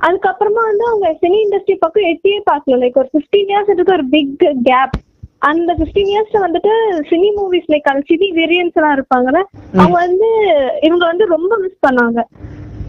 அதுக்கப்புறமா 0.08 0.62
வந்து 0.70 0.86
அவங்க 0.90 1.08
சினி 1.22 1.38
இண்டஸ்ட்ரி 1.46 1.76
பக்கம் 1.84 2.10
எட்டியே 2.12 2.40
பார்க்கல. 2.50 2.80
லைக் 2.84 3.00
ஒரு 3.02 3.10
ஃபிஃப்டீன் 3.14 3.52
இயர்ஸ் 3.54 3.72
இருக்கு 3.74 3.96
ஒரு 3.98 4.06
பிக் 4.16 4.34
கேப் 4.70 4.96
அந்த 5.42 5.72
15 5.80 6.04
இயர்ஸ்ல 6.08 6.40
வந்துட்டு 6.44 6.72
சினி 7.10 7.30
மூவிஸ் 7.36 7.70
லைக் 7.70 7.90
அந்த 7.90 8.04
சினி 8.08 8.28
வேரியன்ஸ் 8.36 8.76
எல்லாம் 8.76 8.96
இருப்பாங்கல்ல 8.96 9.42
அவங்க 9.76 9.98
வந்து 10.00 10.30
இவங்க 10.82 11.04
வந்து 11.06 11.26
ரொம்ப 11.30 11.54
மிஸ் 11.58 11.84
பண்ணாங்க. 11.86 12.20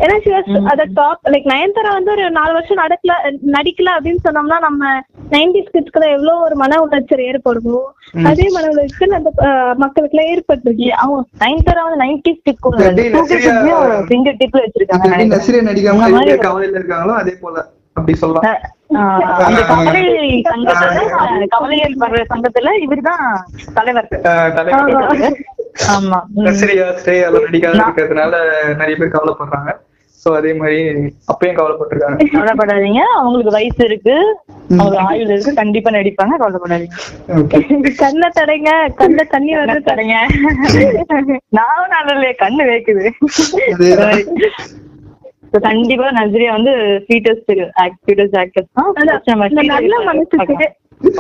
ஏன்னா 0.01 0.17
was 0.27 0.49
அத 0.71 0.83
டாப் 0.95 1.23
லைக் 1.29 1.47
நயன்தாரா 1.47 1.93
வந்து 1.93 2.11
ஒரு 2.11 2.31
நாலு 2.31 2.53
வருஷம் 2.53 2.81
நடக்கல 2.81 3.13
நடிக்கல 3.55 3.95
அப்படின்னு 3.97 4.25
சொன்னோம்னா 4.27 4.59
நம்ம 4.61 4.83
நைன்டிஸ் 5.33 5.73
கிட்ஸ்க்குள்ள 5.73 6.07
எவ்வளவு 6.11 6.43
ஒரு 6.43 6.57
மன 6.57 6.79
உளைச்சல் 6.85 7.25
ஏற்படுமோ 7.27 7.81
அதே 8.25 8.47
மன 8.49 8.69
உளைச்சல் 8.69 9.17
அந்த 9.17 9.31
அஹ், 9.47 9.75
மக்களுக்குள்ள 9.83 10.23
ஏற்பட்டுருக்கு 10.29 10.89
அவங்க 10.99 11.19
நைன்தரா 11.43 11.83
வந்து 11.83 12.03
நைன்டி 12.05 12.33
நசிரியா- 13.17 13.57
ஒரு 13.81 14.07
ஃபிங்கர் 14.07 14.39
டிப்ல 14.41 14.63
வச்சிருக்காங்க 14.65 15.11
நடிக்காம 15.65 16.23
அதே 16.23 16.37
போல. 16.39 17.67
அப்படி 17.99 18.17
சொல்லலாம். 18.19 18.47
கவலைகள் 21.55 21.97
வர்ற 22.05 22.21
சங்கத்துல 22.33 22.69
இவர்தான் 22.83 23.27
தலைவர். 23.75 24.09
ஆமா. 25.95 26.19
நடிக்காத 27.43 27.77
இருக்கிறதுனால 27.89 28.35
நிறைய 28.81 28.97
பேர் 28.97 29.15
கவலைப்படுறாங்க. 29.17 29.73
சோ 30.23 30.29
அதே 30.37 30.53
மாதிரி 30.55 30.79
அப்பயும் 31.33 31.59
கவலைப்பட்டிருக்காங்க. 31.59 32.17
கவலைப்படாதீங்க. 32.33 33.03
அவங்களுக்கு 33.19 33.53
வயசு 33.57 33.83
இருக்கு. 33.85 34.17
அவங்களுக்கு 34.71 35.07
ஆயுள் 35.11 35.31
இருக்கு. 35.35 35.53
கண்டிப்பா 35.55 35.91
நடிப்பாங்க. 35.91 36.35
கவலைப்படாதீங்க. 36.43 36.97
ஓகே. 37.37 37.59
கண்ணை 38.03 38.29
தடைங்க. 38.39 38.71
கண்ணை 38.95 39.25
தண்ணி 39.35 39.53
வர்றது 39.57 39.85
தரங்க 39.91 40.17
நானும் 41.59 41.93
நல்ல 41.97 42.31
கண்ணு 42.43 42.63
வேக்குது. 42.73 43.05
கண்டிப்பா 45.67 46.09
நஜ்ரியா 46.17 46.51
வந்து 46.57 46.73
ஸ்வீட்டஸ்ட் 47.05 47.51
ஸ்வீட்டஸ்ட் 48.03 48.37
ஆக்டர்ஸ் 48.43 48.71
தான். 48.75 48.91
நல்ல 49.77 49.97
மனசுக்கு. 50.09 50.67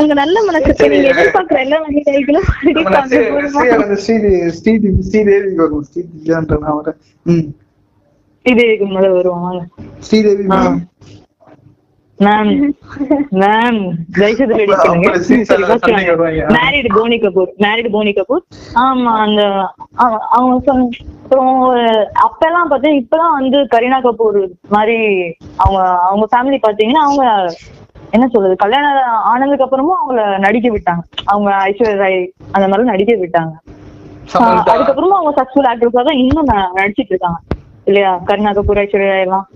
உங்க 0.00 0.12
நல்ல 0.14 0.36
மனசுக்கு 0.46 0.88
நீங்க 0.92 1.08
எதிர்பார்க்கிற 1.12 1.58
எல்லா 1.64 1.78
மனிதர்களும் 1.84 2.46
நம்ம 2.76 2.92
நசிரியா 2.96 3.36
நசிரியா 3.36 3.76
வந்து 3.82 3.98
ஸ்ரீ 4.04 4.16
ஸ்ரீ 4.58 4.72
ஸ்ரீதேவி 5.08 5.52
வரும் 5.60 5.84
ஸ்ரீ 5.88 6.02
மேம் 12.20 12.48
மேம் 13.34 13.78
தயவுசெய்து 14.18 14.54
ரெடி. 14.54 14.72
பண்ணுங்க. 14.76 15.10
மேரிடு 16.54 16.88
போனி 16.94 17.16
கபூர் 17.16 17.50
மேரிடு 17.58 17.90
போனி 17.90 18.12
கபூர் 18.12 18.42
ஆமா 18.80 19.12
அந்த 19.18 19.42
அவ- 19.96 20.24
அவங்க 20.28 20.56
சொன்ன 20.64 20.88
அப்புறம் 21.22 21.52
அப்பெல்லாம் 22.22 22.68
பார்த்தீங்கன்னா 22.68 23.00
இப்பெல்லாம் 23.00 23.32
வந்து 23.32 23.58
கரீனா 23.74 24.00
கபூர் 24.02 24.38
மாதிரி 24.68 24.96
அவங்க 25.56 25.78
அவங்க 26.06 26.26
ஃபேமிலி 26.32 26.60
பாத்தீங்கன்னா 26.62 27.02
அவங்க 27.02 27.24
என்ன 28.12 28.28
சொல்றது 28.28 28.56
கல்யாணம் 28.56 28.98
ஆனதுக்கு 29.22 29.64
அப்புறமும் 29.64 29.98
அவங்கள 29.98 30.38
நடிக்க 30.38 30.68
விட்டாங்க. 30.70 31.02
அவங்க 31.24 31.50
ஐஸ்வர்யா 31.66 31.96
ராய் 31.96 32.20
அந்த 32.52 32.68
மாதிரி 32.68 32.88
நடிக்க 32.88 33.12
விட்டாங்க. 33.14 33.52
ஆஹ் 34.28 34.32
சமந்தா 34.32 34.72
அதுக்கப்புறமா 34.74 35.16
அவங்க 35.18 35.32
சக்சஸ்ஃபுல் 35.38 35.68
ஆக்டர்ஸா 35.68 36.04
தான் 36.04 36.16
இன்னும் 36.16 36.50
நடிச்சிட்டு 36.76 37.12
இருக்காங்க. 37.12 37.38
இல்லையா? 37.88 38.12
கருணா 38.28 38.50
கபூர் 38.56 38.80
ஐஸ்வர்யா 38.82 39.12
ராய் 39.12 39.24
எல்லாம் 39.26 39.46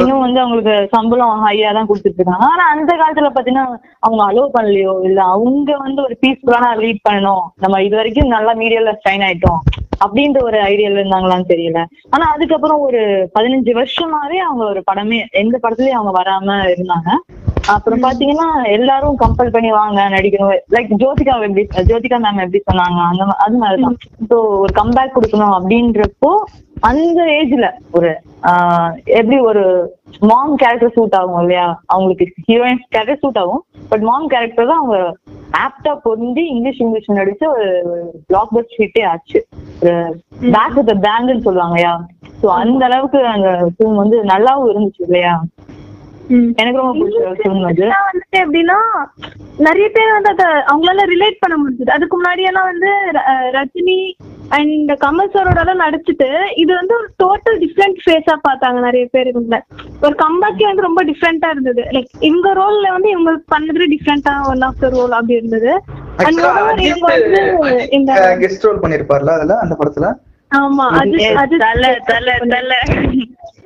இன்னும் 0.00 0.24
வந்து 0.24 0.40
அவங்களுக்கு 0.42 0.74
சம்பளம் 0.94 1.42
ஹையா 1.44 1.70
தான் 1.76 1.88
கொடுத்துட்டு 1.88 2.20
இருக்காங்க 2.20 2.46
ஆனா 2.52 2.64
அந்த 2.74 2.90
காலத்துல 3.00 3.30
பாத்தீங்கன்னா 3.36 3.64
அவங்க 4.06 4.22
அலோவ் 4.28 4.54
பண்ணலையோ? 4.56 4.92
இல்ல 5.08 5.20
அவங்க 5.34 5.76
வந்து 5.84 6.00
ஒரு 6.02 6.14
பீஸ்ஃபுல்லான 6.22 6.74
லீட் 6.82 7.06
பண்ணணும். 7.08 7.44
நம்ம 7.64 7.82
இது 7.86 7.96
வரைக்கும் 8.00 8.34
நல்லா 8.36 8.54
மீடியால 8.62 8.92
ஸ்டைன் 9.00 9.24
ஆயிட்டோம். 9.28 9.60
அப்படின்ற 10.04 10.38
ஒரு 10.48 10.58
ஐடியால 10.70 10.98
இருந்தாங்களான்னு 11.00 11.50
தெரியல. 11.52 11.82
ஆனா 12.10 12.24
அதுக்கப்புறம் 12.34 12.80
ஒரு 12.88 13.02
பதினஞ்சு 13.36 13.72
வருஷமாவே 13.80 14.38
அவங்க 14.48 14.64
ஒரு 14.72 14.82
படமே 14.90 15.20
எந்த 15.42 15.56
படத்துலயும் 15.62 16.00
அவங்க 16.00 16.12
வராம 16.20 16.58
இருந்தாங்க. 16.74 17.10
அப்புறம் 17.74 18.04
பாத்தீங்கன்னா 18.04 18.48
எல்லாரும் 18.76 19.16
கம்பல் 19.22 19.52
பண்ணி 19.54 19.70
வாங்க 19.78 20.00
நடிக்கணும். 20.14 20.52
லைக் 20.74 20.90
ஜோதிகா 21.02 21.34
எப்படி 21.46 21.62
ஜோதிகா 21.90 22.18
மேம் 22.24 22.42
எப்படி 22.44 22.60
சொன்னாங்க 22.68 23.00
அந்த 23.10 23.24
அது 23.44 23.56
மாதிரிதான். 23.62 23.96
ஸோ 24.30 24.36
ஒரு 24.62 24.72
கம்பேக் 24.80 25.16
கொடுக்கணும் 25.16 25.56
அப்படின்றப்போ 25.58 26.30
அந்த 26.88 27.20
ஏஜ்ல 27.38 27.66
ஒரு 27.96 28.10
எப்படி 29.18 29.36
ஒரு 29.50 29.62
மாம் 30.30 30.56
கேரக்டர் 30.62 30.94
சூட் 30.96 31.16
ஆகும் 31.20 31.40
இல்லையா? 31.42 31.66
அவங்களுக்கு 31.92 32.26
ஹீரோயின் 32.48 32.82
கேரக்டர் 32.94 33.22
சூட் 33.22 33.40
ஆகும். 33.42 33.62
பட் 33.90 34.04
மாம் 34.10 34.28
கேரக்டர் 34.34 34.70
தான் 34.70 34.82
அவங்க 34.82 34.98
ஆப்டா 35.64 35.92
பொருந்தி 36.06 36.42
இங்கிலீஷ் 36.54 36.80
இங்கிலீஷ் 36.84 37.18
நடிச்ச 37.20 37.44
ஒரு 37.54 37.66
பிளாக் 38.28 38.52
பஸ்ட் 38.56 38.78
ஹிட்டே 38.80 39.04
ஆச்சு. 39.12 39.40
பேக் 40.54 40.76
வித் 40.78 40.92
பேங்குன்னு 41.06 41.46
சொல்லுவாங்க 41.48 41.76
இல்லையா? 41.76 41.94
ஸோ 42.40 42.46
அந்த 42.62 42.82
அளவுக்கு 42.90 43.20
அந்த 43.34 43.50
ஃபிலிம் 43.74 44.00
வந்து 44.02 44.18
நல்லாவும் 44.32 44.70
இருந்துச்சு 44.72 45.02
இல்லையா? 45.08 45.34
எனக்கு 46.60 46.78
ரொம்ப 46.78 46.92
பிடிச்ச 47.00 47.32
ஃபிலிம் 47.38 47.66
அது. 47.66 47.74
இதெல்லாம் 47.76 48.06
வந்துட்டு 48.08 48.38
எப்படின்னா 48.44 48.78
நிறைய 49.66 49.86
பேர் 49.96 50.14
வந்து 50.14 50.30
அத 50.32 50.44
அவங்களால 50.70 51.04
ரிலேட் 51.12 51.42
பண்ண 51.42 51.54
முடிஞ்சது. 51.56 51.94
அதுக்கு 51.96 52.16
முன்னாடி 52.18 52.42
எல்லாம் 52.50 52.70
வந்து 52.72 52.90
ரஜினி 53.56 53.98
அண்ட் 54.56 54.90
கமல் 55.04 55.32
சாரோட 55.34 55.60
எல்லாம் 55.62 55.82
நடிச்சுட்டு 55.84 56.28
இது 56.62 56.70
வந்து 56.74 56.94
ஒரு 56.98 57.08
டோட்டல் 57.22 57.58
டிஃப்ரெண்ட் 57.62 57.98
ஃபேஸா 58.04 58.34
பார்த்தாங்க 58.48 58.80
நிறைய 58.80 59.06
பேர் 59.14 59.30
இவங்க 59.32 59.56
ஒரு 60.02 60.14
கம்பேக்கே 60.24 60.68
வந்து 60.70 60.86
ரொம்ப 60.88 61.02
டிஃப்ரெண்டா 61.10 61.50
இருந்தது. 61.54 61.84
லைக் 61.96 62.12
இவங்க 62.28 62.50
ரோல்ல 62.60 62.92
வந்து 62.96 63.10
இவங்க 63.10 63.32
பண்ணது 63.54 63.90
டிஃப்ரெண்டா 63.94 64.34
ஒன் 64.52 64.64
ஆஃப் 64.68 64.82
த 64.84 64.90
ரோல் 64.96 65.16
அப்படி 65.18 65.40
இருந்தது. 65.40 65.72
அண்ட் 66.18 66.38
இவங்க 66.38 66.62
வந்து 66.70 67.72
இந்த 67.98 68.12
கெஸ்ட் 68.44 68.68
ரோல் 68.68 68.82
பண்ணிருப்பார்ல 68.84 69.36
அதுல 69.38 69.56
அந்த 69.64 69.76
படத்துல? 69.80 70.08
ஆமா 70.50 70.84
அது 70.98 71.20
அது 71.40 71.54
தல 71.58 71.86
தல 72.10 72.34
தல. 72.52 72.72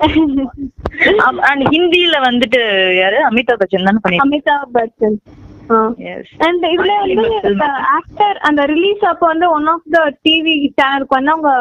அண்ட் 1.49 1.63
ஹிந்தில 1.73 2.17
வந்துட்டு 2.25 2.59
யாரு? 3.01 3.17
அமிதாப் 3.27 3.61
பச்சன் 3.61 3.87
தானே 3.87 4.01
பண்ணி 4.03 4.19
அமிதாப் 4.23 4.73
பச்சன். 4.75 5.17
அண்ட் 6.45 6.63
இதுல 6.71 6.93
வந்து 7.01 7.27
ஆக்டர் 7.95 8.37
அந்த 8.47 8.61
ரிலீஸ் 8.71 9.03
அப்போ 9.09 9.25
வந்து 9.31 9.47
ஒன் 9.55 9.67
ஆஃப் 9.73 9.85
த 9.93 9.99
டிவி 10.25 10.55
சேனலுக்கு 10.79 11.17
வந்து 11.17 11.33
அவங்க 11.33 11.51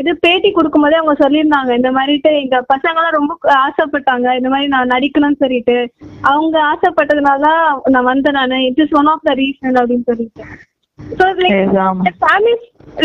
இது 0.00 0.12
பேட்டி 0.24 0.48
கொடுக்கும்போதே 0.52 0.98
அவங்க 1.00 1.14
சொல்லியிருந்தாங்க 1.20 1.72
இந்த 1.78 1.90
மாதிரிட்டு 1.96 2.30
எங்க 2.40 2.58
பசங்க 2.72 2.94
எல்லாம் 2.94 3.16
ரொம்ப 3.18 3.34
ஆசைப்பட்டாங்க 3.60 4.34
இந்த 4.38 4.50
மாதிரி 4.54 4.70
நான் 4.74 4.92
நடிக்கணும்னு 4.94 5.42
சொல்லிட்டு. 5.44 5.76
அவங்க 6.32 6.56
ஆசைப்பட்டதுனால 6.72 7.44
தான் 7.46 7.62
நான் 7.94 8.08
வந்தேன் 8.10 8.38
நான். 8.40 8.56
It 8.70 8.82
is 8.84 8.96
one 9.00 9.10
of 9.14 9.26
the 9.28 9.34
reason 9.42 9.78
அப்படின்னு 9.82 10.08
சொல்லிட்டு. 10.10 10.46
ஸோ 10.98 11.24
லைக் 11.40 11.78
ஆமா. 11.84 12.12
ஃபேமிலி 12.22 12.56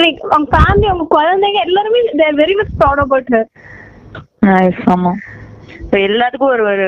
லைக் 0.02 0.20
அவங்க 0.28 0.50
ஃபேமிலி 0.56 0.88
அவங்க 0.92 1.08
குழந்தைங்க 1.16 1.62
எல்லாருமே 1.68 2.02
they're 2.22 2.40
very 2.42 2.56
much 2.60 2.74
proud 2.82 3.04
about 3.06 3.32
her 3.36 3.48
ஆமா. 4.88 5.12
எல்லாத்துக்கும் 6.02 6.52
ஒரு 6.52 6.64
ஒரு 6.70 6.86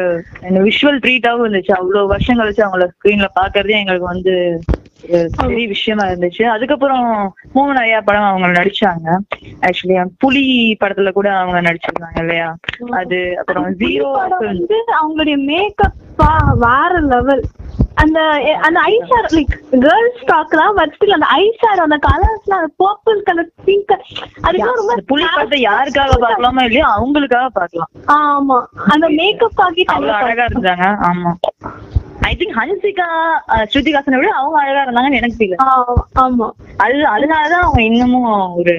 விஷுவல் 0.63 1.01
ட்ரீட்டாவும் 1.03 1.43
இருந்துச்சு. 1.43 1.71
அவ்வளவு 1.71 2.07
வருஷம் 2.07 2.39
கழிச்சு 2.39 2.63
அவங்கள 2.63 2.85
ஸ்க்ரீன்ல 2.93 3.27
பாக்குறதே 3.35 3.79
எங்களுக்கு 3.79 4.07
வந்து 4.07 4.33
பெரிய 5.37 5.65
விஷயமா 5.67 6.03
இருந்துச்சு. 6.05 6.43
அதுக்கப்புறம் 6.47 7.07
மோகன் 7.55 7.81
ஐயா 7.81 7.99
படம் 8.01 8.29
அவங்க 8.29 8.47
நடிச்சாங்க. 8.51 9.07
ஆக்சுவலி 9.61 9.95
புலி 10.19 10.43
படத்துல 10.81 11.11
கூட 11.11 11.29
அவங்க 11.33 11.59
நடிச்சிருந்தாங்க 11.61 12.19
இல்லையா? 12.19 12.49
அது 13.01 13.19
அப்புறம் 13.39 13.67
ஜீரோ 13.81 14.09
வந்து 14.41 14.77
அவங்களுடைய 14.99 15.37
மேக்கப் 15.49 15.99
வேற 16.63 16.93
லெவல் 17.11 17.43
அந்த 18.03 18.19
அந்த 18.63 18.79
ஐஷார் 18.89 19.27
லைக் 19.33 19.53
கேர்ள்ஸ் 19.83 20.21
டாக்லாம் 20.29 20.73
பட் 20.77 20.93
ஸ்டில் 20.95 21.15
அந்த 21.17 21.27
ஐஷார் 21.37 21.81
அந்த 21.83 21.97
கலர்ஸ்லாம் 22.05 22.59
அந்த 22.59 22.71
பர்பிள் 22.81 23.19
கலர் 23.23 23.49
பிங்க் 23.65 23.93
அதுக்கெல்லாம் 24.43 24.79
ரொம்ப 24.81 24.95
புலி 25.11 25.25
படத்தை 25.29 25.59
யாருக்காக 25.63 26.15
பார்க்கலாமா 26.19 26.63
இல்லையா? 26.63 26.87
அவங்களுக்காக 26.95 27.49
பார்க்கலாம். 27.53 27.91
ஆமா. 28.17 28.57
அந்த 28.93 29.07
மேக்கப் 29.19 29.61
ஆகி 29.61 29.83
அழகா 29.93 30.45
இருந்தாங்க. 30.45 30.87
ஆமா. 31.09 31.31
ஐ 32.23 32.33
திங்க் 32.35 32.57
ஹன்சிகா 32.57 33.07
ஸ்ருதிகாசனை 33.71 34.17
விட 34.19 34.29
அவங்க 34.35 34.57
அழகா 34.61 34.83
இருந்தாங்கன்னு 34.83 35.19
எனக்கு 35.21 35.39
ஃபீல் 35.39 35.55
ஆமா. 36.23 36.47
அது 36.77 36.99
அதனாலதான் 37.13 37.63
அவங்க 37.63 37.81
இன்னமும் 37.83 38.29
ஒரு 38.59 38.75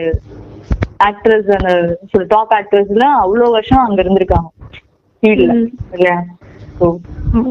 ஆக்ட்ரஸ் 1.04 1.50
அந்த 1.56 1.72
டாப் 2.28 2.54
ஆக்ட்ரஸ்ல 2.54 3.06
அவ்வளவு 3.20 3.50
வருஷம் 3.50 3.84
அங்க 3.84 4.00
இருந்திருக்காங்க. 4.02 4.48
ஃபீல்ட்ல 5.22 5.52
ம். 5.56 5.68
இல்லையா 5.94 6.18
ஸோ 6.78 6.86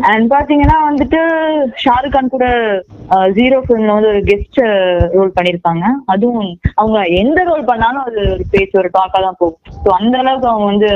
அண்ட் 0.09 0.25
பாத்தீங்கன்னா 0.33 0.77
வந்துட்டு 0.87 1.19
ஷாருக் 1.83 2.15
கான் 2.15 2.33
கூட 2.33 2.45
ஜீரோ 3.37 3.57
ஃபிலிம்ல 3.63 3.95
வந்து 3.95 4.11
ஒரு 4.13 4.21
கெஸ்ட் 4.29 4.59
ரோல் 5.15 5.35
பண்ணிருப்பாங்க 5.37 5.83
அதுவும் 6.13 6.49
அவங்க 6.81 6.99
எந்த 7.21 7.39
ரோல் 7.49 7.69
பண்ணாலும் 7.71 8.05
அது 8.07 8.19
ஒரு 8.35 8.45
பேச்சு 8.53 8.79
ஒரு 8.81 8.91
டாக்கா 8.97 9.21
தான் 9.27 9.39
போகும். 9.41 9.59
ஸோ 9.83 9.89
அந்த 9.99 10.17
அளவுக்கு 10.21 10.51
அவங்க 10.51 10.67
வந்து 10.73 10.91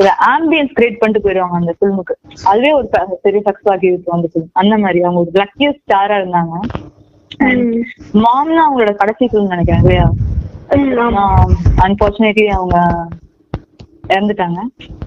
ஒரு 0.00 0.10
ஆம்பியன்ஸ் 0.32 0.74
கிரியேட் 0.76 1.00
பண்ணிட்டு 1.00 1.24
போயிடுவாங்க 1.24 1.56
அந்த 1.60 1.72
ஃபிலிமுக்கு 1.76 2.14
அதுவே 2.50 2.72
ஒரு 2.78 2.88
பெரிய 3.26 3.40
சக்ஸஸ் 3.48 3.72
ஆகி 3.74 3.92
இருக்கும் 3.92 4.16
அந்த 4.18 4.28
ஃபிலிம் 4.32 4.50
அந்த 4.62 4.74
மாதிரி 4.84 5.00
அவங்க 5.06 5.22
ஒரு 5.24 5.32
லக்கியஸ்ட் 5.42 5.84
ஸ்டாரா 5.84 6.18
இருந்தாங்க. 6.22 6.54
மாம்னா 8.24 8.62
அவங்களோட 8.66 8.92
கடைசி 9.00 9.24
ஃபிலிம் 9.30 9.52
நினைக்கிறேன் 9.54 9.82
இல்லையா? 9.84 10.06
அன்பார்ச்சுனேட்லி 11.86 12.46
அவங்க 12.58 12.76
இறந்துட்டாங்க. 14.08 14.60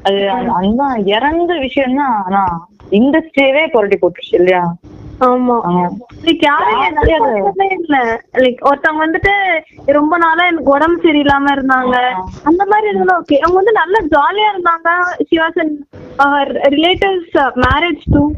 அது 0.04 0.30
அந்த- 0.30 1.02
இறந்த 1.06 1.58
விஷயம் 1.58 1.96
தான் 1.96 2.24
ஆனா 2.24 2.68
இண்டஸ்ட்ரியவே 2.90 3.68
புரட்டி 3.68 3.98
போட்டுருச்சு 4.02 4.36
இல்லையா? 4.36 4.76
ஆமா. 5.20 5.56
லைக் 6.24 7.72
இல்ல. 7.72 8.20
லைக் 8.34 8.58
ஒருத்தவங்க 8.62 9.06
வந்துட்டு 9.06 9.34
ரொம்ப 9.86 10.18
நாளா 10.18 10.46
எனக்கு 10.46 10.72
உடம்பு 10.72 11.02
சரியில்லாம 11.02 11.52
இருந்தாங்க. 11.52 11.96
அந்த 12.44 12.66
மாதிரி 12.66 12.88
இருந்தாலும் 12.88 13.24
ஓகே 13.24 13.38
அவங்க 13.38 13.54
வந்து 13.54 13.72
நல்ல 13.72 13.98
ஜாலியா 14.12 14.48
இருந்தாங்க 14.52 14.90
she 15.28 15.38
was 15.38 15.76
relatives 16.70 17.38
marriage 17.56 18.02
to 18.06 18.32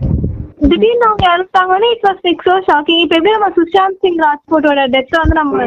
திடீர்னு 0.62 1.06
அவங்க 1.08 1.24
இறந்துட்டாங்கன்னு 1.32 1.88
it 1.94 2.06
was 2.08 2.22
like 2.26 2.44
so 2.48 2.54
shocking 2.68 3.02
இப்ப 3.04 3.16
எப்படி 3.18 3.34
நம்ம 3.36 3.50
சுஷாந்த் 3.58 4.02
சிங் 4.04 4.20
ராஜ்போட்டோட 4.26 4.82
டெத் 4.94 5.18
வந்து 5.20 5.38
நம்ம. 5.40 5.66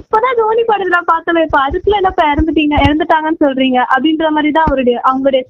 இப்பதான் 0.00 0.38
தோனி 0.40 0.62
படத்துல 0.70 1.00
பார்த்தோம் 1.10 1.42
இப்ப 1.46 1.58
அதுக்குள்ள 1.66 2.00
என்னப்பா 2.00 2.24
இறந்துட்டீங்க 2.32 2.76
இறந்துட்டாங்கன்னு 2.86 3.42
சொல்றீங்க 3.46 3.78
அப்படின்ற 3.94 4.30
மாதிரி 4.36 4.52
தான் 4.56 4.68
அவருடைய 4.68 4.96
அவங்களுடைய 5.10 5.42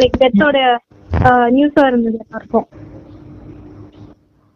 லைக் 0.00 0.18
டெத்தோட 0.22 0.58
நியூஸா 1.56 1.84
இருந்தது 1.90 2.18
எல்லாருக்கும். 2.24 2.66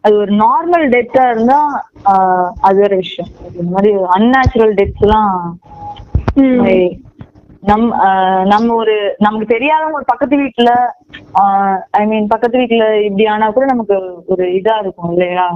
அது 0.03 0.13
ஒரு 0.23 0.33
நார்மல் 0.43 0.85
டெத்தா 0.93 1.23
இருந்தா 1.31 1.59
அது 2.67 2.77
வேற 2.81 2.93
விஷயம். 3.03 3.31
இந்த 3.49 3.69
மாதிரி 3.73 3.91
அன்நேச்சுரல் 4.17 4.75
ஏய், 6.71 6.91
நம் 7.61 7.87
நம்ம 8.45 8.73
ஒரு 8.73 9.15
நமக்கு 9.17 9.55
தெரியாதவங்க 9.55 9.91
ஒரு 9.91 10.05
பக்கத்து 10.05 10.35
வீட்டுல 10.37 10.69
ஐ 11.91 12.05
மீன் 12.05 12.27
பக்கத்து 12.27 12.57
வீட்டுல 12.57 13.01
இப்படி 13.01 13.25
ஆனா 13.25 13.49
கூட 13.49 13.65
நமக்கு 13.65 13.95
ஒரு 14.25 14.45
இதா 14.45 14.79
இருக்கும் 14.79 15.11
இல்லையா? 15.11 15.47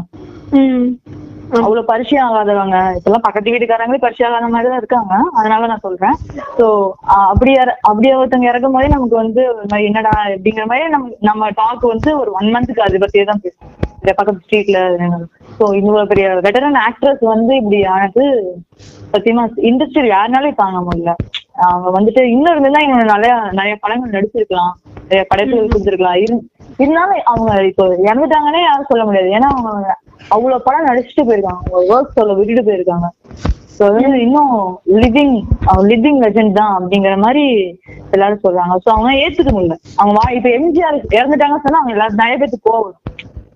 அவ்வளவு 1.51 1.85
பரிச்சயம் 1.85 2.31
ஆகாதவங்க 2.31 2.77
இப்பெல்லாம் 2.95 3.25
பக்கத்து 3.27 3.51
வீட்டுக்காரங்களே 3.51 3.97
பரிச்சயம் 3.97 4.31
ஆகாத 4.31 4.51
மாதிரி 4.51 4.69
தான் 4.69 4.77
இருக்காங்க. 4.77 5.13
அதனால 5.33 5.65
நான் 5.65 5.79
சொல்றேன். 5.79 6.15
சோ 6.57 6.91
அப்படி 7.05 7.51
இற- 7.51 7.77
அப்படி 7.81 8.15
ஒருத்தவங்க 8.15 8.43
இறக்கும் 8.43 8.71
போதே 8.71 8.87
நமக்கு 8.87 9.15
வந்து 9.15 9.43
என்னடா 9.83 10.09
அப்படிங்கிற 10.09 10.65
மாதிரி 10.65 10.89
நம்ம 10.89 11.09
நம்ம 11.19 11.49
டாக் 11.49 11.81
வந்து 11.81 12.19
ஒரு 12.19 12.31
ஒன் 12.31 12.55
மந்த்துக்கு 12.55 12.79
அதை 12.79 12.99
பத்தியே 12.99 13.25
தான் 13.25 13.41
பேசுவோம். 13.43 13.71
பக்கத்து 14.15 14.41
ஸ்ட்ரீட்ல 14.45 14.79
சோ 15.59 15.75
இவ்வளவு 15.75 16.07
பெரிய 16.07 16.27
வெட்டரன் 16.29 16.79
ஆக்ட்ரஸ் 16.87 17.25
வந்து 17.25 17.55
இப்படி 17.55 17.85
ஆனது 17.85 18.25
சத்தியமா 19.11 19.45
இண்டஸ்ட்ரி 19.61 20.09
யாருனாலும் 20.09 20.55
தாங்க 20.55 20.79
முடியல. 20.91 21.11
அவங்க 21.69 21.89
வந்துட்டு 21.97 22.21
இன்னும் 22.33 22.51
இருந்துதான் 22.53 22.85
இவங்க 22.85 23.05
நிறைய 23.13 23.33
நிறைய 23.59 23.75
படங்கள் 23.83 24.15
நடிச்சிருக்கலாம். 24.15 24.73
நிறைய 25.07 25.23
படைப்புகள் 25.31 25.71
கொடுத்துருக்கலாம். 25.71 26.19
இரு 26.23 26.35
இருந்தாலும் 26.81 27.23
அவங்க 27.31 27.49
இப்போ 27.71 27.83
இறந்துட்டாங்கன்னே 28.09 28.61
யாரும் 28.67 28.89
சொல்ல 28.91 29.03
முடியாது. 29.07 29.29
ஏன்னா 29.37 29.49
அவங்க 29.53 29.95
அவ்வளவு 30.35 30.65
படம் 30.67 30.89
நடிச்சுட்டு 30.89 31.27
போயிருக்காங்க. 31.29 31.61
அவங்க 31.63 31.81
ஒர்க் 31.93 32.17
சொல்ல 32.19 32.33
விட்டுட்டு 32.39 32.67
போயிருக்காங்க. 32.69 33.09
ஸோ 33.77 33.83
வந்து 33.93 34.19
இன்னும் 34.25 34.55
லிவிங் 35.03 35.35
லிவிங் 35.91 36.19
லெஜெண்ட் 36.23 36.57
தான் 36.59 36.73
அப்படிங்கிற 36.79 37.13
மாதிரி 37.25 37.45
எல்லாரும் 38.15 38.43
சொல்றாங்க. 38.45 38.73
ஸோ 38.83 38.89
அவங்க 38.95 39.11
ஏத்துக்க 39.23 39.51
முடியல. 39.55 39.77
அவங்க 39.99 40.15
வா 40.19 40.25
இப்ப 40.37 40.49
எம்ஜிஆர் 40.59 40.99
இறந்துட்டாங்கன்னு 41.19 41.65
சொன்னா 41.65 41.81
அவங்க 41.81 41.95
எல்லாரும் 41.97 42.21
நிறைய 42.23 42.37
பேருக்கு 42.37 43.01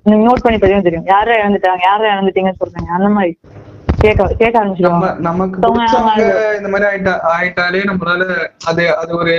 நீங்க 0.10 0.26
நோட் 0.28 0.44
பண்ணி 0.44 0.58
பார்த்தீங்கன்னா 0.58 0.88
தெரியும். 0.88 1.08
யாரை 1.14 1.34
இறந்துட்டாங்க? 1.44 1.82
யாரை 1.90 2.06
இறந்துட்டீங்கன்னு 2.14 2.60
சொல்றாங்க? 2.60 2.90
அந்த 2.98 3.10
மாதிரி. 3.16 3.34
கேட்க 3.98 4.24
கேட்க 4.40 4.56
நம்ம 4.58 4.64
ஆரம்பிச்சிருவாங்க 4.64 5.10
நமக்கு 5.20 5.58
இந்த 6.58 6.70
மாதிரி 6.74 6.88
ஆயிட்டா 6.92 7.14
ஆயிட்டாலே 7.36 7.84
நம்மளால 7.92 8.26
அது 8.72 8.84
அது 8.96 9.12
ஒரு 9.18 9.36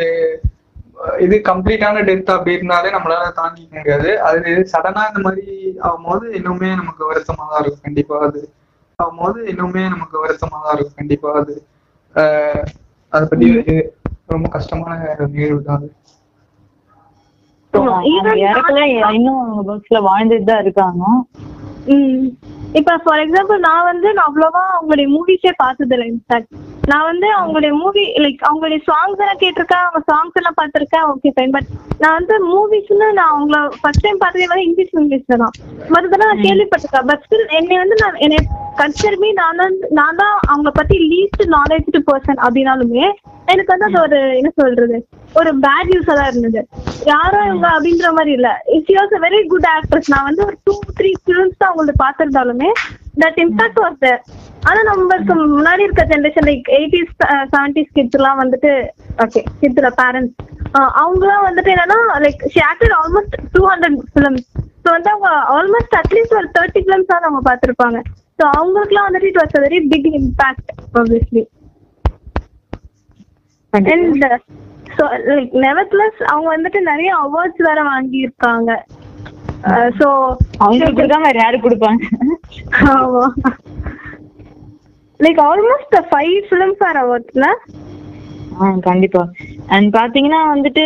இது 1.24 1.36
கம்ப்ளீட்டான 1.48 2.00
டெத் 2.06 2.32
அப்படி 2.34 2.56
இருந்தாலே 2.56 2.88
நம்மளால 2.94 3.26
தாங்கிக்க 3.36 3.72
முடியாது. 3.76 4.08
அது 4.28 4.38
சடனா 4.72 5.02
இந்த 5.10 5.20
மாதிரி 5.26 5.44
ஆகும்போது 5.88 6.24
இன்னுமே 6.38 6.70
நமக்கு 6.80 7.02
வருத்தமா 7.10 7.44
தான் 7.50 7.62
இருக்கும். 7.62 7.84
கண்டிப்பா 7.84 8.16
அது 8.26 8.40
ஆகும்போது 8.98 9.38
இன்னுமே 9.52 9.82
நமக்கு 9.94 10.16
வருத்தமா 10.24 10.58
தான் 10.64 10.74
இருக்கும். 10.76 10.98
கண்டிப்பா 11.00 11.30
அது. 11.40 11.54
அதை 13.12 13.24
பத்தி 13.30 13.48
ரொம்ப 14.34 14.46
கஷ்டமான 14.56 14.96
நிகழ்வு 15.34 15.62
தான் 15.68 15.78
அது. 15.78 15.88
இன்னும் 19.16 19.40
வாழ்ந்துட்டு 20.08 20.48
தான் 20.50 20.62
இருக்காங்க. 20.64 21.04
ம். 21.94 22.26
இப்ப 22.76 22.94
ஃபார் 23.04 23.20
எக்ஸாம்பிள் 23.22 23.58
நான் 23.66 23.86
வந்து 23.88 24.08
நான் 24.16 24.26
அவ்வளவா 24.28 24.62
அவங்களுடைய 24.72 25.06
மூவிஸே 25.12 25.52
பார்த்தது 25.60 25.94
இல்லை 25.96 26.06
இன்ஃபேக்ட் 26.10 26.50
நான் 26.90 27.06
வந்து 27.08 27.28
அவங்களுடைய 27.38 27.72
மூவி 27.80 28.02
லைக் 28.24 28.44
அவங்களுடைய 28.48 28.80
சாங்ஸ் 28.88 29.22
எல்லாம் 29.22 29.40
கேட்டிருக்கேன் 29.42 29.84
அவங்க 29.84 30.00
சாங்ஸ் 30.10 30.38
எல்லாம் 30.40 30.58
பார்த்திருக்கேன் 30.58 31.06
ஓகே 31.12 31.32
ஃபைன் 31.36 31.54
பட் 31.56 31.68
நான் 32.02 32.16
வந்து 32.18 32.34
மூவிஸ்னு 32.50 33.08
நான் 33.18 33.32
அவங்கள 33.34 33.58
ஃபர்ஸ்ட் 33.80 34.04
டைம் 34.06 34.20
பார்த்ததே 34.22 34.48
வந்து 34.52 34.66
இங்கிலீஷ் 34.68 34.94
இங்கிலீஷ்ல 35.02 35.38
தான். 35.42 35.54
மறுதடவை 35.94 36.28
நான் 36.30 36.44
கேள்விப்பட்டிருக்கேன். 36.46 37.08
பட் 37.10 37.24
ஸ்டில் 37.26 37.54
என்னை 37.58 37.78
வந்து 37.82 37.98
நான் 38.02 38.20
என்னை 38.26 38.38
கன்சிடர் 38.80 39.18
மீ 39.22 39.30
நான் 39.40 39.60
தான் 39.62 39.76
நான் 39.98 40.20
தான் 40.22 40.36
அவங்கள 40.50 40.72
பத்தி 40.72 40.98
லீஸ்ட் 41.12 41.44
நாலேஜ் 41.56 41.90
பர்சன் 42.10 42.42
அப்படின்னாலுமே 42.44 43.06
எனக்கு 43.52 43.72
வந்து 43.74 43.88
அது 43.88 43.98
ஒரு 44.06 44.20
என்ன 44.40 44.50
சொல்றது 44.60 44.96
ஒரு 45.34 45.50
பேட் 45.64 45.92
யூஸா 45.94 46.14
தான் 46.18 46.30
இருந்தது. 46.30 46.62
யாரோ 47.08 47.38
இவங்க 47.46 47.66
அப்படின்ற 47.72 48.08
மாதிரி 48.14 48.32
இல்ல. 48.36 48.48
It's 48.74 48.96
was 48.96 49.14
a 49.16 49.22
very 49.24 49.40
good 49.50 49.68
actress 49.72 50.10
நான் 50.12 50.26
வந்து 50.28 50.42
ஒரு 50.46 50.56
டூ 50.66 50.74
த்ரீ 50.98 51.10
ஃபிலிம்ஸ் 51.20 51.58
தான் 51.60 51.70
அவங்களுக்கு 51.70 52.02
பார்த்திருந்தாலுமே 52.02 52.70
தட் 53.22 53.38
இம்பாக்ட் 53.44 53.80
வாஸ் 53.82 53.98
தேர் 54.02 54.20
ஆனா 54.62 54.80
நம்மளுக்கு 54.88 55.34
முன்னாடி 55.52 55.82
இருக்க 55.86 56.04
generation 56.10 56.48
like 56.48 56.68
eighties 56.78 57.12
seventies 57.52 57.92
kids 57.96 58.18
எல்லாம் 58.18 58.40
வந்துட்டு 58.42 58.72
ஓகே 59.24 59.42
கிட்ஸ்ல 59.60 59.90
பேரண்ட்ஸ் 60.00 60.36
அவங்கலாம் 60.98 61.44
வந்துட்டு 61.46 61.72
என்னன்னா 61.74 61.98
like 62.24 62.42
she 62.54 62.62
acted 62.68 62.96
almost 62.98 63.36
two 63.54 63.62
hundred 63.70 63.98
films 64.12 64.46
so 64.82 64.90
வந்து 64.96 65.10
அவங்க 65.12 65.28
ஆல்மோஸ்ட் 65.54 65.96
அட்லீஸ்ட் 66.00 66.36
ஒரு 66.36 66.48
தேர்ட்டி 66.56 66.82
ஃபிலிம்ஸ் 66.84 67.10
தான் 67.10 67.24
அவங்க 67.24 67.42
பார்த்திருப்பாங்க. 67.48 67.98
ஸோ 68.38 68.44
அவங்களுக்குலாம் 68.56 69.06
வந்துட்டு 69.08 69.30
it 69.30 69.40
was 69.40 69.56
a 69.56 69.64
very 69.64 69.80
big 69.92 70.10
impact 70.14 70.70
obviously 70.96 71.42
and 73.72 73.88
like 75.30 75.54
nevertheless 75.66 76.20
அவங்க 76.32 76.48
வந்துட்டு 76.54 76.80
நிறைய 76.90 77.10
அவார்ட்ஸ் 77.24 77.62
வேற 77.68 77.80
வாங்கியிருக்காங்க. 77.92 78.70
ஸோ 79.98 80.06
அவங்களுக்கு 80.62 80.98
கொடுக்காம 80.98 81.28
வேற 81.28 81.38
யாரு 81.42 81.58
கொடுப்பாங்க? 81.66 82.00
ஆமா. 82.94 83.24
Like 85.24 85.40
almost 85.50 85.96
five 86.10 86.38
films 86.48 86.84
or 86.88 87.00
அவார்ட்ஸ்ல 87.04 87.46
கண்டிப்பா. 88.88 89.22
அண்ட் 89.74 89.88
பாத்தீங்கன்னா 89.96 90.40
வந்துட்டு 90.52 90.84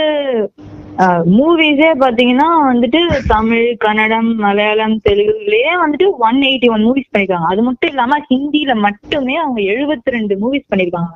மூவிஸே 1.36 1.90
பாத்தீங்கன்னா 2.02 2.48
வந்துட்டு 2.70 3.00
தமிழ் 3.34 3.68
கன்னடம் 3.84 4.28
மலையாளம் 4.42 4.96
தெலுங்குலயே 5.06 5.72
வந்துட்டு 5.82 6.06
ஒன் 6.26 6.40
எயிட்டி 6.48 6.68
ஒன் 6.74 6.84
மூவிஸ் 6.88 7.10
பண்ணிருக்காங்க. 7.12 7.48
அது 7.52 7.62
மட்டும் 7.68 7.90
இல்லாம 7.92 8.18
ஹிந்தில 8.30 8.74
மட்டுமே 8.86 9.36
அவங்க 9.44 9.60
எழுபத்தி 9.74 10.16
ரெண்டு 10.16 10.36
மூவிஸ் 10.42 10.70
பண்ணிருக்காங்க. 10.72 11.14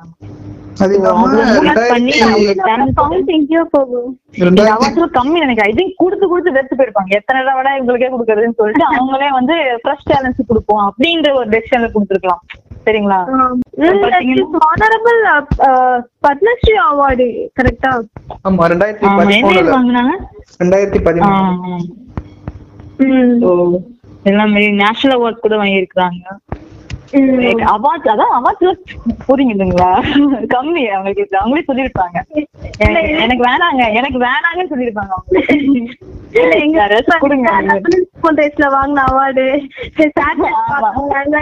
ரெண்டாயிரத்தி 4.39 4.73
அவசரம் 4.75 5.13
கம்மி 5.15 5.37
நினைக்கிறேன் 5.39 5.69
ஐ 5.69 5.75
திங்க் 5.77 5.95
கொடுத்து 5.95 6.25
கொடுத்து 6.27 6.51
வெறுத்து 6.51 6.75
போயிருப்பாங்க. 6.75 7.11
எத்தனை 7.19 7.39
தடவை 7.41 7.73
இவங்களுக்கே 7.77 8.09
கொடுக்கறதுன்னு 8.13 8.59
சொல்லிட்டு 8.59 8.85
அவங்களே 8.91 9.29
வந்து 9.37 9.55
ஃப்ரெஷ் 9.81 10.07
சேலஞ்ச் 10.09 10.47
கொடுப்போம் 10.47 10.83
அப்படின்ற 10.87 11.29
ஒரு 11.33 11.47
டெசிஷன்ல 11.49 11.89
கொடுத்துருக்கலாம். 11.93 12.43
சரிங்களா? 12.85 13.19
ஆனரபிள் 14.67 15.19
பத்மஸ்ரீ 16.23 16.75
அவார்டு 16.85 17.25
கரெக்டா 17.59 17.91
ஆமா 18.45 18.67
ரெண்டாயிரத்தி 18.73 19.07
பதிமூணுல. 19.19 19.71
வாங்கினாங்க? 19.71 20.13
ரெண்டாயிரத்தி 20.59 20.99
ஆ, 20.99 21.07
பதிமூணு 21.07 21.39
எல்லாமே 24.25 24.61
நேஷனல் 24.79 25.15
அவார்ட் 25.17 25.43
கூட 25.43 25.55
வாங்கியிருக்காங்க 25.57 26.23
அவார்ட்ஸ் 27.73 28.09
அதான் 28.13 28.33
அவார்ட்ஸ் 28.37 28.95
புரியுதுங்களா 29.27 29.91
கம்மி 30.53 30.83
அவங்களுக்கு 30.93 31.39
அவங்களே 31.41 31.67
சொல்லியிருப்பாங்க. 31.69 32.17
எனக்கு 33.23 33.43
வேணாங்க 33.49 33.83
எனக்கு 33.99 34.19
வேணாங்கன்னு 34.27 34.73
அவங்க 34.73 35.15
கொடுங்க. 37.21 37.49
ஸ்கூல் 38.17 38.37
டேஸ்ல 38.39 38.65
வாங்கின 38.73 39.03
அவார்டு. 39.09 39.45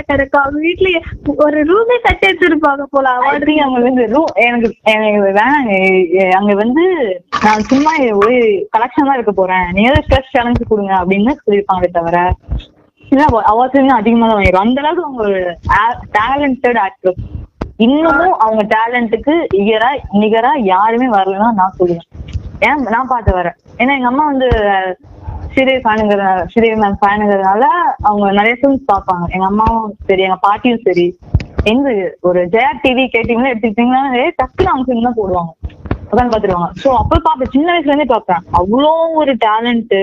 கிடைக்கும். 0.09 0.59
வீட்லயே 0.65 0.99
ஒரு 1.45 1.57
ரூமே 1.71 1.97
கட்டி 2.05 2.25
எடுத்துருப்பாங்க 2.29 2.85
போல 2.95 3.15
அவார்டு 3.17 3.55
அவங்க 3.65 3.81
வந்து 3.87 4.05
ரூ 4.13 4.21
எனக்கு 4.47 4.69
எனக்கு 4.93 5.33
வேணாங்க. 5.41 5.73
அங்க 6.39 6.53
வந்து 6.63 6.85
நான் 7.45 7.67
சும்மா 7.71 7.93
ஒரு 8.23 8.37
கலெக்ஷன் 8.77 9.09
தான் 9.09 9.13
இருக்க 9.13 9.31
போறேன். 9.31 9.67
நீங்க 9.73 9.91
ஸ்ட்ரெஸ் 10.05 10.33
சேலஞ்சு 10.35 10.63
கொடுங்க 10.69 10.93
அப்படின்னு 11.01 11.33
சொல்லியிருப்பாங்களே 11.43 11.91
தவிர 11.99 12.17
அவார்ட்ஸ் 13.23 13.79
இன்னும் 13.79 13.99
அதிகமா 13.99 14.27
தான் 14.27 14.37
வாங்கிடும் 14.37 14.65
அந்த 14.65 14.81
அளவுக்கு 14.81 15.07
அவங்க 15.07 15.23
ஒரு 15.23 15.39
டேலண்டட் 16.17 16.79
ஆக்டர் 16.85 17.17
இன்னமும் 17.77 18.35
அவங்க 18.43 18.63
டேலண்ட்டுக்கு 18.75 19.33
இயரா 19.61 19.89
நிகரா 20.21 20.51
யாருமே 20.73 21.07
வரலன்னா 21.15 21.49
நான் 21.59 21.77
சொல்லுவேன். 21.79 22.07
ஏன்? 22.67 22.83
நான் 22.95 23.07
பார்த்து 23.07 23.31
வரேன். 23.39 23.57
ஏன்னா 23.79 23.95
எங்க 23.97 24.07
அம்மா 24.07 24.25
வந்து 24.25 24.47
சீரியல் 25.55 25.83
ஃபேனுங்கிற 25.85 26.23
சீரியல் 26.53 26.81
மேம் 26.83 26.99
ஃபேனுங்கிறதுனால 27.01 27.63
அவங்க 28.01 28.31
நிறைய 28.31 28.55
ஃபிலிம்ஸ் 28.59 28.89
பார்ப்பாங்க. 28.91 29.25
எங்க 29.31 29.45
அம்மாவும் 29.45 29.95
சரி 30.07 30.23
எங்க 30.23 30.35
பாட்டியும் 30.35 30.85
சரி. 30.87 31.17
எங்க 31.63 31.89
ஒரு 32.21 32.45
ஜெயா 32.45 32.71
டிவி 32.83 33.03
கேட்டிங்கன்னா 33.15 33.51
எடுத்துக்கிட்டீங்கன்னா 33.51 34.03
டக்குனு 34.41 34.71
அவங்க 34.73 34.87
ஃபிலிம் 34.87 35.07
தான் 35.09 35.19
போடுவாங்க. 35.21 35.51
உட்காந்து 36.11 36.33
பாத்துருவாங்க 36.33 36.69
சோ 36.81 36.89
அப்ப 36.93 37.19
பாப்பேன் 37.19 37.51
சின்ன 37.53 37.67
வயசுல 37.71 37.91
இருந்தே 37.91 38.09
பாப்பேன் 38.13 38.43
அவ்வளோ 38.59 38.91
ஒரு 39.13 39.35
டேலண்ட் 39.45 39.95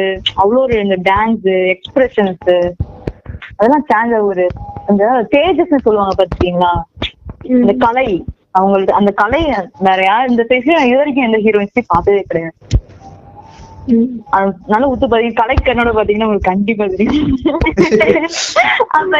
அவ்வளோ 0.43 0.61
ஒரு 0.67 0.81
இந்த 0.81 0.97
டான்ஸ் 1.11 1.47
எக்ஸ்பிரஷன்ஸ் 1.75 2.49
அதெல்லாம் 3.63 3.89
சேஞ்ச 3.91 4.21
ஒரு 4.25 4.45
அந்த 4.87 5.03
தேஜஸ் 5.35 5.85
சொல்லுவாங்க 5.87 6.15
பாத்தீங்களா? 6.21 6.71
இந்த 7.57 7.73
கலை 7.85 8.07
அவங்களுக்கு 8.51 8.95
அந்த 8.95 9.11
கலை 9.13 9.41
வேற 9.79 10.01
யார் 10.05 10.31
இந்த 10.31 10.43
பேசி 10.43 10.71
இது 10.87 10.97
வரைக்கும் 10.97 11.27
எந்த 11.29 11.39
ஹீரோயின்ஸையும் 11.39 11.93
பார்த்ததே 11.93 12.23
கிடையாது. 12.23 12.57
அதனால 14.31 14.89
உத்து 14.93 15.07
பாதி 15.09 15.31
கலை 15.33 15.57
கண்ணோட 15.61 15.91
பாத்தீங்கன்னா 15.99 16.27
உங்களுக்கு 16.29 16.51
கண்டிப்பா 16.51 16.85
தெரியும். 16.87 17.31
அந்த 18.99 19.17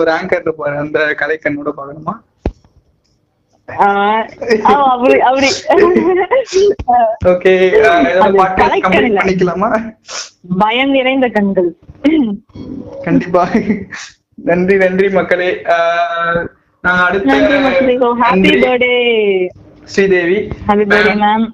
ஒரு 0.00 0.10
ஆங்கர் 0.16 0.50
அந்த 0.82 0.98
கலை 1.14 1.38
கண்ணோட 1.44 1.72
பாக்கணுமா? 1.78 2.14
பயம் 10.58 10.90
நிறைந்த 10.90 11.28
கண்கள். 11.28 11.74
கண்டிப்பா. 13.02 13.48
நன்றி 14.34 14.76
நன்றி 14.76 15.10
மக்களே. 15.10 15.62
நாங்க 16.80 17.02
அடுத்த 17.04 17.34
நன்றி 17.34 17.58
மக்களே. 17.58 17.96
ஹாப்பி 17.98 18.30
நன்றி. 18.30 18.60
Birthday 18.60 18.92
Sridevi. 19.84 20.48
Happy 20.68 20.84
birthday 20.90 21.14
ma'am 21.24 21.46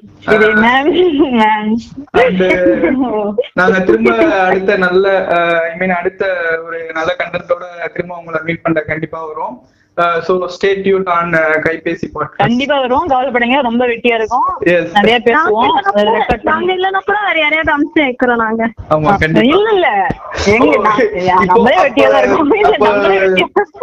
நாங்க 3.52 3.80
திரும்ப 3.80 4.28
அடுத்த 4.44 4.76
நல்ல 4.76 5.26
ஐ 5.70 5.76
மீன் 5.78 5.90
அடுத்த 5.90 6.26
ஒரு 6.64 6.90
நல்ல 6.92 7.16
கண்டென்ட்டோட 7.18 7.64
திரும்ப 7.92 8.16
உங்களை 8.16 8.40
மீட் 8.44 8.62
பண்ண 8.62 8.80
கண்டிப்பா 8.80 9.26
வரும். 9.26 9.56
So 9.96 10.48
stay 10.58 10.82
tune 10.82 11.04
on 11.04 11.32
Kaipesi 11.32 12.02
podcast. 12.14 12.36
கண்டிப்பா 12.36 12.80
வரும். 12.80 13.08
கவலைப்படுங்க 13.08 13.62
ரொம்ப 13.62 13.86
வெட்டியா 13.86 14.14
இருக்கும். 14.14 14.42
Yes. 14.64 14.90
நிறைய 14.92 15.20
பேசுவோம் 15.24 16.42
நாங்க 16.42 16.74
இல்லைன்னா 16.74 16.98
கூட 17.04 17.18
வேற 17.26 17.38
யாரையாவது 17.38 17.72
அனுப்பிச்சு 17.72 17.98
வைக்கிறோம் 17.98 18.36
நாங்க. 18.36 18.68
ஆமா 18.90 19.18
கண்டிப்பா. 19.18 19.40
இல்ல 19.40 19.72
இல்ல. 19.72 20.06
எங்க 20.46 20.76
நம்மளே 21.44 21.76
வெட்டியா 21.76 22.10
தான் 22.10 22.22
இருக்கோம். 22.22 22.50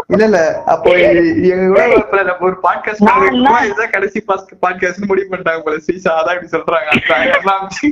இல்ல, 0.07 0.23
இல்ல. 0.23 0.63
அப்போ 0.65 0.89
எங்க 0.89 1.67
கூட 1.67 1.87
ஒரு- 1.87 2.25
நம்ம 2.25 2.35
ஒரு 2.39 2.57
பாட்காஸ்ட் 2.63 3.27
என்ன- 3.27 3.61
இதுதான் 3.63 3.89
கடைசி 3.89 4.23
பாட்காஸ்ட் 4.61 5.07
முடிவு 5.07 5.35
பண்ணிட்டாங்க 5.35 5.59
போல. 5.59 5.75
ஸ்ரீசா 5.75 6.09
அதான் 6.09 6.43
இப்படி 6.43 6.63
சொல்றாங்க. 6.63 7.89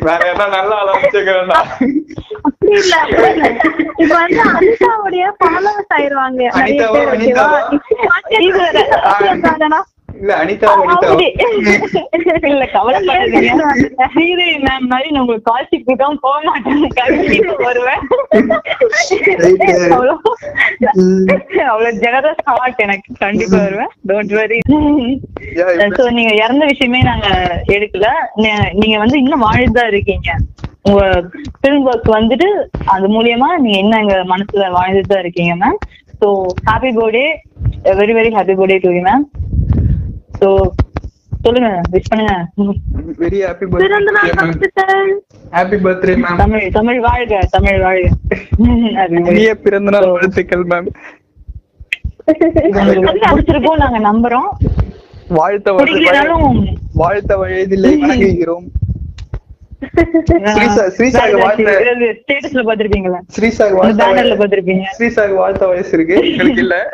வேற 0.00 0.32
யாரெல்லாம் 0.32 0.48
நல்லா 0.48 0.92
அப்படி 0.92 1.18
இல்ல 1.18 2.51
அப்படி 2.72 3.28
இல்ல. 3.32 3.46
இப்ப 4.02 4.14
வந்து 4.22 4.42
அனிதாவுடைய 4.56 5.24
ஃபாலோவர்ஸ் 5.38 5.94
ஆயிருவாங்க. 5.98 6.40
நிறைய 6.58 6.86
பேர் 6.94 7.10
ஓகேவா? 7.14 7.46
இது. 8.48 8.64
இல்ல 10.22 10.32
அனிதா 10.40 10.70
அனிதா. 10.72 10.94
அப்படி. 10.94 11.26
இல்ல 12.50 12.64
கவலைப்படாதீங்க. 12.74 13.52
ஸ்ரீதேவி 14.12 14.56
மேம் 14.66 14.86
மாதிரி 14.92 15.08
நான் 15.12 15.22
உங்களுக்கு 15.22 15.48
கால் 15.50 15.66
ஷீட் 15.70 15.86
கொடுக்காம 15.86 16.18
போக 16.26 16.36
மாட்டேன். 16.48 16.82
கண்டிப்பா 17.00 17.54
வருவேன். 17.68 18.02
அவ்வளோ. 19.96 20.14
அவ்வளவு 21.72 21.92
ஜெகதஸ் 22.04 22.42
ஹார்ட் 22.50 22.82
எனக்கு. 22.86 23.10
கண்டிப்பா 23.24 23.60
வருவேன். 23.66 23.92
டோன்ட் 24.10 24.34
வரி 24.40 24.58
சோ 25.98 26.04
நீங்க 26.18 26.32
இறந்த 26.44 26.64
விஷயமே 26.72 27.00
நாங்க 27.10 27.28
எடுக்கல. 27.76 28.08
நீங்க 28.80 28.96
வந்து 29.04 29.18
இன்னும் 29.24 29.46
வாழ்ந்து 29.48 29.78
தான் 29.80 29.90
இருக்கீங்க. 29.94 30.30
உங்க 30.84 31.00
ஃபிலிம் 31.54 31.84
ஒர்க் 31.88 32.08
வந்துட்டு 32.14 32.48
அது 32.94 33.06
மூலியமா 33.14 33.48
நீங்க 33.62 33.78
என்ன 33.82 33.98
எங்க 34.02 34.16
மனசுல 34.32 34.68
வாழ்ந்துட்டு 34.76 35.12
தான் 35.12 35.24
இருக்கீங்க 35.24 35.54
ma'am 35.60 35.78
so 36.20 36.28
happy 36.68 36.90
birthday 36.96 37.26
very 38.00 38.14
very 38.18 38.30
happy 38.36 38.56
birthday 38.60 38.78
to 38.84 38.92
you 38.96 39.02
ma'am 39.08 39.24
so 40.40 40.48
சொல்லுங்க 41.44 41.68
விஷ் 41.92 42.10
பண்ணுங்க. 42.10 42.34
Very 43.22 43.38
happy 43.44 43.66
birthday. 43.70 43.86
Happy 45.54 45.78
birthday 45.84 46.14
ma'am 46.20 46.40
Tamil 46.42 46.66
Tamil 46.76 47.00
வாழ்க 47.06 47.40
தமிழ் 47.54 47.80
வாழ்க. 47.84 48.10
அது 49.02 49.22
இனிய 49.22 49.52
பிறந்த 49.64 49.94
நாள் 49.96 50.12
வாழ்த்துக்கள் 50.14 50.64
மேம் 50.72 50.90
பிடிச்சிருக்கும் 52.24 53.80
நாங்க 53.82 53.98
நம்புறோம். 54.06 54.50
வாழ்த்த 55.36 55.72
வாழ்த்த 57.00 57.32
வயதில்லை 57.42 57.90
வணங்குகிறோம் 58.02 58.66
ஸ்ரீசாக் 63.28 65.32
வாழ்த்த 65.32 65.66
வயசு- 65.66 65.92
இருக்கு. 65.92 66.14
எங்களுக்கு 66.14 66.60
இல்ல. 66.60 66.90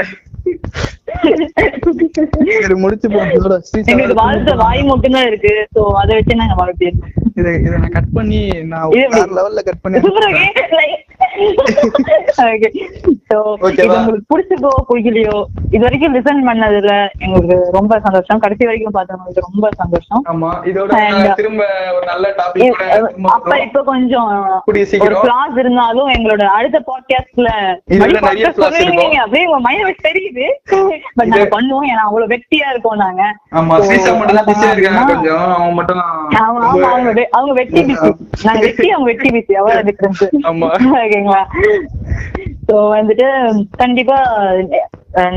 முடிச்சு 2.76 3.08
வாழ்த்த 4.14 4.54
வாய் 4.54 4.82
மட்டும் 4.82 5.12
தான் 5.12 5.26
இருக்கு. 5.26 5.66
சோ 5.74 5.92
அதை 5.92 6.14
வச்சு 6.14 6.34
நாங்க 6.34 6.64
வாழ்த்திருக்கோம். 6.64 7.30
இதை 7.34 7.60
கட் 7.90 8.12
பண்ணி 8.12 8.48
நான் 8.48 8.88
லெவல்ல 8.88 9.62
கட் 9.62 9.80
பண்ணி 9.80 10.00
உங்களுக்கு 13.38 14.22
பிடிச்சிருக்கோ 14.30 14.70
பிடிக்கலையோ 14.88 15.36
இது 15.70 15.82
வரைக்கும் 15.82 16.14
லிசன் 16.14 16.40
பண்ணதுல 16.48 16.92
எங்களுக்கு 17.18 17.56
ரொம்ப 17.72 18.00
சந்தோஷம். 18.04 18.38
கடைசி 18.38 18.64
வரைக்கும் 18.64 18.94
பார்த்தவங்களுக்கு 18.94 19.44
ரொம்ப 19.48 19.68
சந்தோஷம். 19.76 20.22
அப்ப 23.36 23.58
இப்ப 23.66 23.82
கொஞ்சம் 23.82 24.28
ஒரு. 24.30 25.14
கிளாஸ் 25.20 25.56
இருந்தாலும் 25.56 26.08
எங்களோட 26.08 26.44
அடுத்த 26.58 26.78
பாட்காஸ்ட்ல 26.88 27.50
இருக்கும். 28.78 29.16
அப்படியே 29.18 29.46
உங்க 29.46 29.60
மைண்ட் 29.60 30.06
தெரியுது. 30.08 30.46
பட் 31.14 31.26
நாங்க 31.26 31.48
பண்ணுவோம். 31.56 31.88
ஏன்னா 31.90 32.04
அவ்வளவு 32.08 32.32
வெட்டியா 32.34 32.68
இருக்கோம் 32.70 33.02
நாங்க. 33.04 33.22
அவங்க 37.30 37.52
வெட்டி 37.52 37.80
பிசி 37.82 38.10
நாங்க 38.44 38.60
வெட்டி 38.66 38.88
அவங்க 38.90 39.08
வெட்டி 39.12 39.28
பிசி 39.36 39.52
அவ்வளவு 39.52 39.86
டிஃபரன்ஸ் 39.90 40.24
ஆமா. 41.28 41.40
சோ 42.68 42.74
வந்துட்டு 42.96 43.26
கண்டிப்பா 43.76 44.16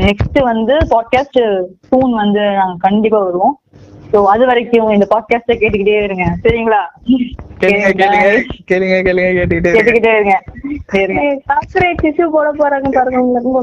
நெக்ஸ்ட் 0.06 0.38
வந்து 0.42 0.74
பாட்காஸ்ட் 0.90 1.40
சூன் 1.88 2.12
வந்து 2.12 2.42
நாங்க 2.58 2.76
கண்டிப்பா 2.78 3.20
வருவோம். 3.24 3.54
சோ 4.12 4.20
அது 4.24 4.44
வரைக்கும் 4.46 4.90
இந்த 4.90 5.06
பாட்காஸ்ட 5.12 5.52
கேட்டுக்கிட்டே 5.60 6.02
இருங்க. 6.02 6.24
சரிங்களா? 6.44 6.80
கேளுங்க 7.60 7.90
கேளுங்க 8.00 8.22
கேளுங்க 8.70 8.96
கேளுங்க 9.08 9.30
கேட்டுக்கிட்டே 9.76 10.12
இருங்க. 10.16 10.34
கார்ப்பரேட் 11.50 12.02
டிஷ்யூ 12.02 12.26
போட 12.30 12.48
போறாங்க 12.52 12.90
பாருங்க 12.96 13.42